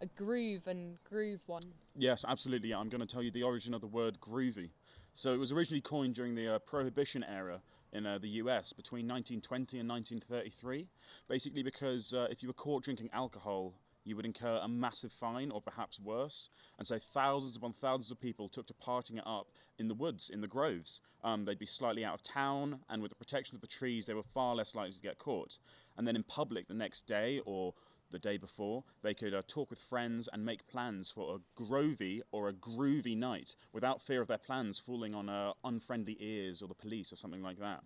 a 0.00 0.06
groove 0.06 0.66
and 0.66 0.98
groove 1.04 1.40
one. 1.46 1.62
Yes, 1.96 2.24
absolutely. 2.26 2.74
I'm 2.74 2.88
going 2.88 3.00
to 3.00 3.06
tell 3.06 3.22
you 3.22 3.30
the 3.30 3.42
origin 3.42 3.74
of 3.74 3.80
the 3.80 3.86
word 3.86 4.18
groovy. 4.20 4.70
So 5.12 5.32
it 5.32 5.38
was 5.38 5.52
originally 5.52 5.80
coined 5.80 6.14
during 6.14 6.34
the 6.34 6.56
uh, 6.56 6.58
Prohibition 6.58 7.24
era 7.24 7.60
in 7.92 8.06
uh, 8.06 8.18
the 8.18 8.28
US 8.40 8.72
between 8.72 9.06
1920 9.06 9.78
and 9.78 9.88
1933, 9.88 10.88
basically 11.28 11.62
because 11.62 12.12
uh, 12.12 12.26
if 12.30 12.42
you 12.42 12.48
were 12.48 12.54
caught 12.54 12.82
drinking 12.82 13.10
alcohol, 13.12 13.74
you 14.04 14.16
would 14.16 14.26
incur 14.26 14.60
a 14.62 14.68
massive 14.68 15.12
fine 15.12 15.50
or 15.50 15.62
perhaps 15.62 15.98
worse. 15.98 16.50
And 16.78 16.86
so 16.86 16.98
thousands 16.98 17.56
upon 17.56 17.72
thousands 17.72 18.10
of 18.10 18.20
people 18.20 18.48
took 18.48 18.66
to 18.66 18.74
partying 18.74 19.18
it 19.18 19.26
up 19.26 19.46
in 19.78 19.88
the 19.88 19.94
woods, 19.94 20.28
in 20.30 20.40
the 20.40 20.46
groves. 20.46 21.00
Um, 21.22 21.44
they'd 21.44 21.58
be 21.58 21.66
slightly 21.66 22.04
out 22.04 22.14
of 22.14 22.22
town, 22.22 22.80
and 22.90 23.00
with 23.00 23.10
the 23.10 23.16
protection 23.16 23.54
of 23.54 23.62
the 23.62 23.66
trees, 23.66 24.06
they 24.06 24.14
were 24.14 24.22
far 24.22 24.54
less 24.54 24.74
likely 24.74 24.92
to 24.92 25.00
get 25.00 25.18
caught. 25.18 25.58
And 25.96 26.06
then 26.06 26.16
in 26.16 26.22
public 26.22 26.68
the 26.68 26.74
next 26.74 27.06
day 27.06 27.40
or 27.46 27.72
the 28.14 28.18
day 28.18 28.36
before, 28.38 28.84
they 29.02 29.12
could 29.12 29.34
uh, 29.34 29.42
talk 29.46 29.68
with 29.68 29.78
friends 29.78 30.28
and 30.32 30.44
make 30.44 30.66
plans 30.68 31.10
for 31.10 31.36
a 31.36 31.62
grovy 31.62 32.22
or 32.32 32.48
a 32.48 32.52
groovy 32.52 33.16
night 33.16 33.56
without 33.72 34.00
fear 34.00 34.22
of 34.22 34.28
their 34.28 34.38
plans 34.38 34.78
falling 34.78 35.14
on 35.14 35.28
uh, 35.28 35.52
unfriendly 35.64 36.16
ears 36.20 36.62
or 36.62 36.68
the 36.68 36.74
police 36.74 37.12
or 37.12 37.16
something 37.16 37.42
like 37.42 37.58
that. 37.58 37.80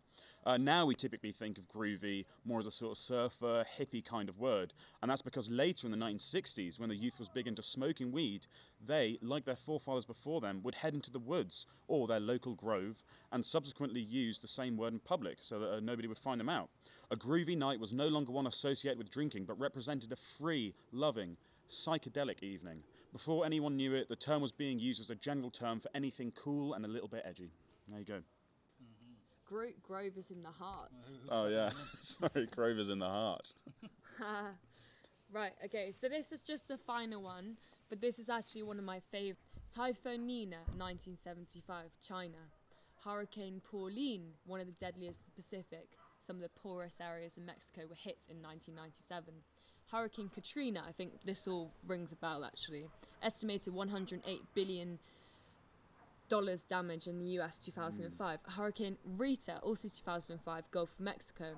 Uh, 0.45 0.57
now 0.57 0.87
we 0.87 0.95
typically 0.95 1.33
think 1.33 1.59
of 1.59 1.67
groovy 1.69 2.27
more 2.45 2.61
as 2.61 2.67
a 2.67 2.71
sort 2.71 2.93
of 2.93 2.99
surfer, 2.99 3.65
hippie 3.79 4.05
kind 4.05 4.29
of 4.29 4.39
word, 4.39 4.73
and 5.03 5.11
that's 5.11 5.23
because 5.23 5.51
later 5.51 5.87
in 5.87 5.91
the 5.91 5.97
1960s, 5.97 6.79
when 6.79 6.91
the 6.91 6.97
youth 6.97 7.19
was 7.19 7.29
big 7.29 7.47
into 7.47 7.63
smoking 7.63 8.13
weed, 8.13 8.47
they, 8.85 9.19
like 9.23 9.45
their 9.45 9.57
forefathers 9.57 10.05
before 10.05 10.41
them, 10.41 10.61
would 10.63 10.77
head 10.77 10.95
into 10.95 11.11
the 11.11 11.19
woods 11.19 11.67
or 11.87 12.07
their 12.07 12.21
local 12.21 12.55
grove 12.55 13.03
and 13.33 13.45
subsequently 13.45 14.01
use 14.01 14.39
the 14.39 14.49
same 14.49 14.77
word 14.77 14.93
in 14.93 14.99
public 15.01 15.39
so 15.41 15.59
that 15.59 15.73
uh, 15.73 15.81
nobody 15.81 16.09
would 16.09 16.19
find 16.19 16.41
them 16.41 16.49
out. 16.49 16.69
A 17.11 17.17
groovy 17.17 17.57
night 17.57 17.81
was 17.81 17.93
no 17.93 18.09
longer 18.09 18.33
one 18.33 18.47
associated 18.47 18.99
with 18.99 19.11
drinking, 19.11 19.45
but 19.45 19.59
represented 19.59 20.13
a 20.13 20.17
free, 20.17 20.75
loving, 20.93 21.37
psychedelic 21.69 22.43
evening. 22.43 22.83
Before 23.13 23.45
anyone 23.47 23.77
knew 23.77 23.95
it, 23.95 24.09
the 24.09 24.17
term 24.17 24.43
was 24.43 24.53
being 24.53 24.79
used 24.79 25.01
as 25.01 25.11
a 25.11 25.15
general 25.15 25.51
term 25.51 25.81
for 25.81 25.89
anything 25.95 26.33
cool 26.33 26.75
and 26.75 26.85
a 26.85 26.89
little 26.89 27.09
bit 27.09 27.23
edgy. 27.27 27.51
There 27.89 27.99
you 27.99 28.05
go. 28.05 28.21
Gro- 29.47 29.73
grove 29.83 30.19
is 30.19 30.31
in 30.31 30.43
the 30.43 30.51
heart. 30.51 30.91
Oh 31.31 31.47
yeah, 31.49 31.71
sorry, 32.01 32.47
Grover's 32.47 32.91
in 32.91 32.99
the 32.99 33.09
heart. 33.09 33.53
Right, 35.31 35.53
okay, 35.63 35.93
so 36.01 36.09
this 36.09 36.33
is 36.33 36.41
just 36.41 36.71
a 36.71 36.79
final 36.79 37.23
one, 37.23 37.59
but 37.89 38.01
this 38.01 38.19
is 38.19 38.29
actually 38.29 38.63
one 38.63 38.79
of 38.79 38.85
my 38.85 39.01
favourite. 39.11 39.39
Typhoon 39.75 40.27
Nina, 40.27 40.59
1975, 40.77 41.87
China. 42.07 42.39
Hurricane 43.05 43.61
Pauline, 43.71 44.33
one 44.47 44.61
of 44.61 44.67
the 44.67 44.73
deadliest 44.73 45.29
in 45.29 45.33
the 45.35 45.43
Pacific. 45.43 45.89
Some 46.21 46.37
of 46.37 46.43
the 46.43 46.49
poorest 46.49 47.01
areas 47.01 47.39
in 47.39 47.47
Mexico 47.47 47.83
were 47.89 47.95
hit 47.95 48.19
in 48.29 48.43
1997. 48.43 49.35
Hurricane 49.91 50.31
Katrina, 50.35 50.83
I 50.87 50.93
think 50.93 51.13
this 51.25 51.47
all 51.47 51.71
rings 51.87 52.13
a 52.13 52.17
bell 52.17 52.45
actually. 52.45 52.89
Estimated 53.23 53.73
108 53.73 54.41
billion 54.55 54.99
dollars 56.29 56.63
damage 56.63 57.07
in 57.07 57.19
the 57.19 57.27
US 57.41 57.59
2005. 57.59 58.41
Hmm. 58.45 58.61
Hurricane 58.61 58.99
Rita, 59.17 59.59
also 59.63 59.89
2005, 59.89 60.71
Gulf 60.71 60.91
of 60.99 61.01
Mexico. 61.01 61.55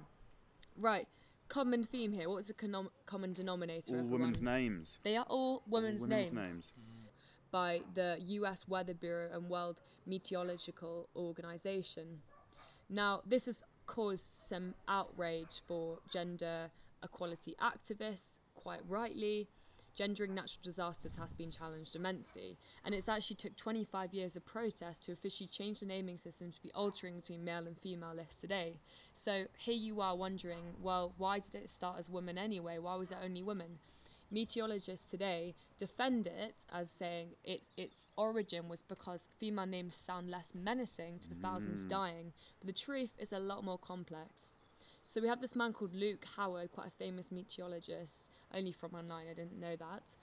Right, 0.76 1.08
common 1.50 1.84
theme 1.84 2.12
here. 2.12 2.28
What's 2.30 2.48
the 2.48 2.54
conom- 2.54 2.90
common 3.04 3.34
denominator? 3.34 3.92
All 3.92 3.98
everyone? 4.00 4.20
women's 4.20 4.40
names. 4.40 5.00
They 5.02 5.16
are 5.16 5.26
all 5.28 5.62
women's, 5.68 6.00
All 6.00 6.08
women's 6.08 6.32
names, 6.32 6.48
names. 6.48 6.72
by 7.50 7.82
the 7.94 8.16
US 8.38 8.66
Weather 8.66 8.94
Bureau 8.94 9.28
and 9.34 9.50
World 9.50 9.82
Meteorological 10.06 11.08
Organization. 11.14 12.22
Now, 12.88 13.22
this 13.26 13.46
has 13.46 13.62
caused 13.86 14.24
some 14.24 14.74
outrage 14.88 15.60
for 15.66 15.98
gender 16.12 16.70
equality 17.02 17.54
activists, 17.60 18.38
quite 18.54 18.80
rightly. 18.88 19.48
Gendering 20.00 20.34
natural 20.34 20.62
disasters 20.62 21.16
has 21.16 21.34
been 21.34 21.50
challenged 21.50 21.94
immensely, 21.94 22.56
and 22.86 22.94
it's 22.94 23.06
actually 23.06 23.36
took 23.36 23.54
25 23.58 24.14
years 24.14 24.34
of 24.34 24.46
protest 24.46 25.04
to 25.04 25.12
officially 25.12 25.46
change 25.46 25.80
the 25.80 25.84
naming 25.84 26.16
system 26.16 26.50
to 26.50 26.62
be 26.62 26.72
altering 26.72 27.16
between 27.16 27.44
male 27.44 27.66
and 27.66 27.76
female 27.76 28.14
lists 28.14 28.38
today. 28.38 28.78
So 29.12 29.44
here 29.58 29.74
you 29.74 30.00
are 30.00 30.16
wondering, 30.16 30.72
well, 30.80 31.12
why 31.18 31.40
did 31.40 31.54
it 31.54 31.68
start 31.68 31.98
as 31.98 32.08
women 32.08 32.38
anyway? 32.38 32.78
Why 32.78 32.96
was 32.96 33.10
it 33.10 33.18
only 33.22 33.42
women? 33.42 33.78
Meteorologists 34.30 35.10
today 35.10 35.54
defend 35.76 36.26
it 36.26 36.54
as 36.72 36.90
saying 36.90 37.34
its 37.44 37.68
its 37.76 38.06
origin 38.16 38.70
was 38.70 38.80
because 38.80 39.28
female 39.38 39.66
names 39.66 39.96
sound 39.96 40.30
less 40.30 40.54
menacing 40.54 41.18
to 41.18 41.28
the 41.28 41.34
thousands 41.34 41.84
mm. 41.84 41.90
dying, 41.90 42.32
but 42.58 42.68
the 42.68 42.72
truth 42.72 43.10
is 43.18 43.34
a 43.34 43.38
lot 43.38 43.64
more 43.64 43.76
complex. 43.76 44.54
So 45.04 45.20
we 45.20 45.28
have 45.28 45.42
this 45.42 45.56
man 45.56 45.74
called 45.74 45.92
Luke 45.92 46.24
Howard, 46.36 46.72
quite 46.72 46.86
a 46.86 46.90
famous 46.90 47.30
meteorologist, 47.30 48.30
only 48.54 48.72
from 48.72 48.94
online, 48.94 49.26
I 49.30 49.34
didn't 49.34 49.58
know 49.58 49.76
that. 49.76 50.14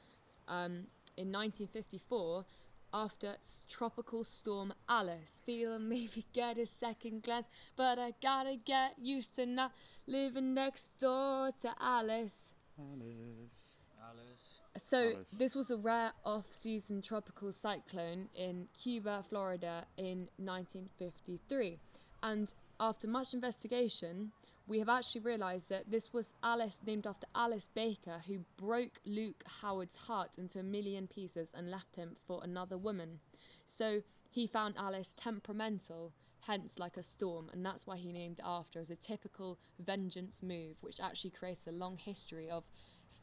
Um, 0.48 0.88
in 1.18 1.32
1954, 1.32 2.46
after 2.94 3.36
tropical 3.70 4.24
storm 4.24 4.74
Alice, 4.88 5.42
feel 5.46 5.80
maybe 5.94 6.26
get 6.34 6.58
a 6.58 6.66
second 6.66 7.24
glance, 7.24 7.48
but 7.76 8.00
I 8.00 8.14
gotta 8.22 8.56
get 8.64 8.96
used 9.02 9.36
to 9.36 9.46
not 9.46 9.72
living 10.06 10.54
next 10.54 10.98
door 11.00 11.52
to 11.62 11.74
Alice. 11.80 12.54
Alice. 12.80 13.80
Alice. 14.02 14.60
So 14.80 14.98
Alice. 14.98 15.28
this 15.38 15.56
was 15.56 15.72
a 15.72 15.78
rare 15.78 16.12
off-season 16.24 17.02
tropical 17.02 17.52
cyclone 17.52 18.30
in 18.36 18.68
Cuba, 18.82 19.24
Florida 19.28 19.86
in 19.98 20.30
1953. 20.38 21.80
And 22.24 22.54
after 22.80 23.08
much 23.08 23.34
investigation, 23.34 24.32
we 24.68 24.80
have 24.80 24.90
actually 24.90 25.22
realized 25.22 25.70
that 25.70 25.90
this 25.90 26.12
was 26.12 26.34
Alice 26.44 26.82
named 26.86 27.08
after 27.08 27.26
Alice 27.34 27.70
Baker 27.74 28.22
who 28.28 28.40
broke 28.58 29.00
Luke 29.06 29.44
Howard's 29.62 29.96
heart 29.96 30.32
into 30.38 30.60
a 30.60 30.64
million 30.64 31.08
pieces 31.08 31.52
and 31.56 31.72
left 31.72 31.96
him 31.96 32.18
for 32.28 32.42
another 32.44 32.78
woman. 32.78 33.20
So 33.66 34.02
he 34.30 34.46
found 34.46 34.76
Alice 34.78 35.14
temperamental, 35.16 36.14
hence 36.42 36.78
like 36.78 36.98
a 36.98 37.04
storm, 37.04 37.50
and 37.54 37.66
that's 37.66 37.88
why 37.88 37.96
he 37.96 38.12
named 38.12 38.42
after 38.44 38.80
as 38.80 38.90
a 38.90 38.96
typical 38.96 39.58
vengeance 39.80 40.44
move, 40.44 40.76
which 40.82 41.00
actually 41.00 41.32
creates 41.32 41.66
a 41.66 41.72
long 41.72 41.98
history 41.98 42.50
of 42.50 42.66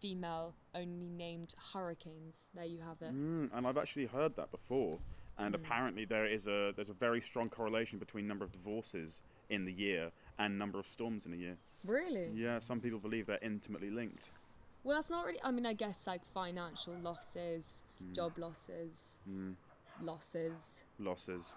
female 0.01 0.55
only 0.75 1.11
named 1.11 1.55
hurricanes. 1.73 2.49
There 2.55 2.65
you 2.65 2.81
have 2.81 3.03
it. 3.03 3.15
Mm, 3.15 3.51
and 3.53 3.67
I've 3.67 3.79
actually 3.79 4.07
heard 4.07 4.35
that 4.37 4.51
before. 4.51 4.99
And 5.37 5.55
apparently 5.55 6.05
there 6.05 6.27
is 6.27 6.47
a 6.47 6.73
there's 6.77 6.91
a 6.91 6.95
very 6.95 7.21
strong 7.21 7.49
correlation 7.49 7.99
between 7.99 8.29
number 8.29 8.45
of 8.45 8.53
divorces 8.53 9.21
in 9.51 9.65
the 9.65 9.73
year 9.73 10.13
and 10.39 10.59
number 10.59 10.79
of 10.79 10.87
storms 10.87 11.27
in 11.27 11.33
a 11.33 11.37
year. 11.37 11.57
Really? 11.85 12.31
Yeah, 12.35 12.59
some 12.59 12.81
people 12.81 12.99
believe 12.99 13.27
they're 13.27 13.39
intimately 13.43 13.91
linked. 13.91 14.31
Well, 14.83 14.97
that's 14.97 15.11
not 15.11 15.25
really. 15.27 15.41
I 15.43 15.51
mean, 15.51 15.67
I 15.67 15.73
guess 15.73 16.07
like 16.07 16.21
financial 16.33 16.95
losses, 17.03 17.85
job 18.13 18.33
losses, 18.39 19.21
losses, 20.03 20.83
Losses. 20.99 21.57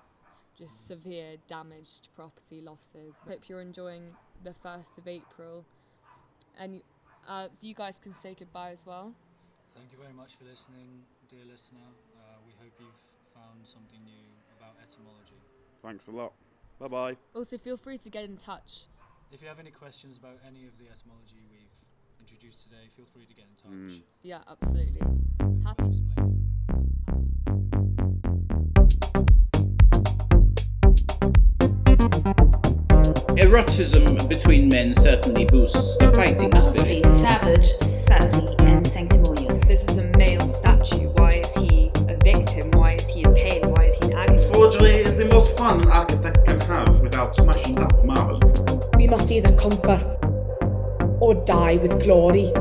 just 0.58 0.88
severe 0.88 1.36
damaged 1.48 2.08
property 2.16 2.62
losses. 2.62 3.16
Hope 3.28 3.48
you're 3.50 3.62
enjoying 3.62 4.16
the 4.44 4.54
first 4.54 4.98
of 4.98 5.08
April, 5.08 5.66
and 6.60 6.82
uh, 7.28 7.48
so 7.52 7.68
you 7.68 7.74
guys 7.74 8.00
can 8.00 8.14
say 8.14 8.34
goodbye 8.38 8.72
as 8.72 8.86
well. 8.86 9.14
Thank 9.76 9.92
you 9.92 9.98
very 10.02 10.14
much 10.14 10.36
for 10.36 10.46
listening, 10.46 11.04
dear 11.30 11.46
listener. 11.52 11.80
Uh, 12.16 12.38
we 12.46 12.54
hope 12.64 12.72
you've 12.80 13.02
found 13.36 13.60
something 13.66 14.00
new 14.06 14.26
about 14.58 14.76
etymology. 14.82 15.36
Thanks 15.84 16.08
a 16.08 16.12
lot. 16.12 16.34
Bye 16.80 16.88
bye. 16.88 17.18
Also, 17.34 17.58
feel 17.58 17.78
free 17.78 17.98
to 18.00 18.10
get 18.10 18.26
in 18.26 18.38
touch. 18.38 18.86
If 19.32 19.42
you 19.42 19.48
have 19.48 19.60
any 19.60 19.72
questions 19.72 20.18
about 20.18 20.38
any 20.48 20.66
of 20.66 20.78
the 20.78 20.86
etymology 20.86 21.44
we've 21.50 21.68
introduced 22.20 22.64
today, 22.64 22.88
feel 22.96 23.06
free 23.14 23.26
to 23.26 23.34
get 23.34 23.46
in 23.46 23.56
touch. 23.56 23.98
Mm. 23.98 24.02
Yeah, 24.22 24.40
absolutely. 24.50 25.02
Happy. 25.66 25.88
explain 25.88 26.14
it. 26.18 27.58
Erotism 33.38 34.28
between 34.28 34.70
men 34.70 34.94
certainly 34.96 35.46
boosts 35.46 35.96
the 35.98 36.12
fighting 36.14 36.52
Obviously, 36.54 37.02
spirit. 37.02 37.20
savage, 37.20 37.78
sassy, 37.80 38.46
We 48.98 49.08
must 49.08 49.32
either 49.32 49.52
conquer 49.58 50.00
or 51.20 51.36
die 51.46 51.76
with 51.76 52.02
glory. 52.02 52.54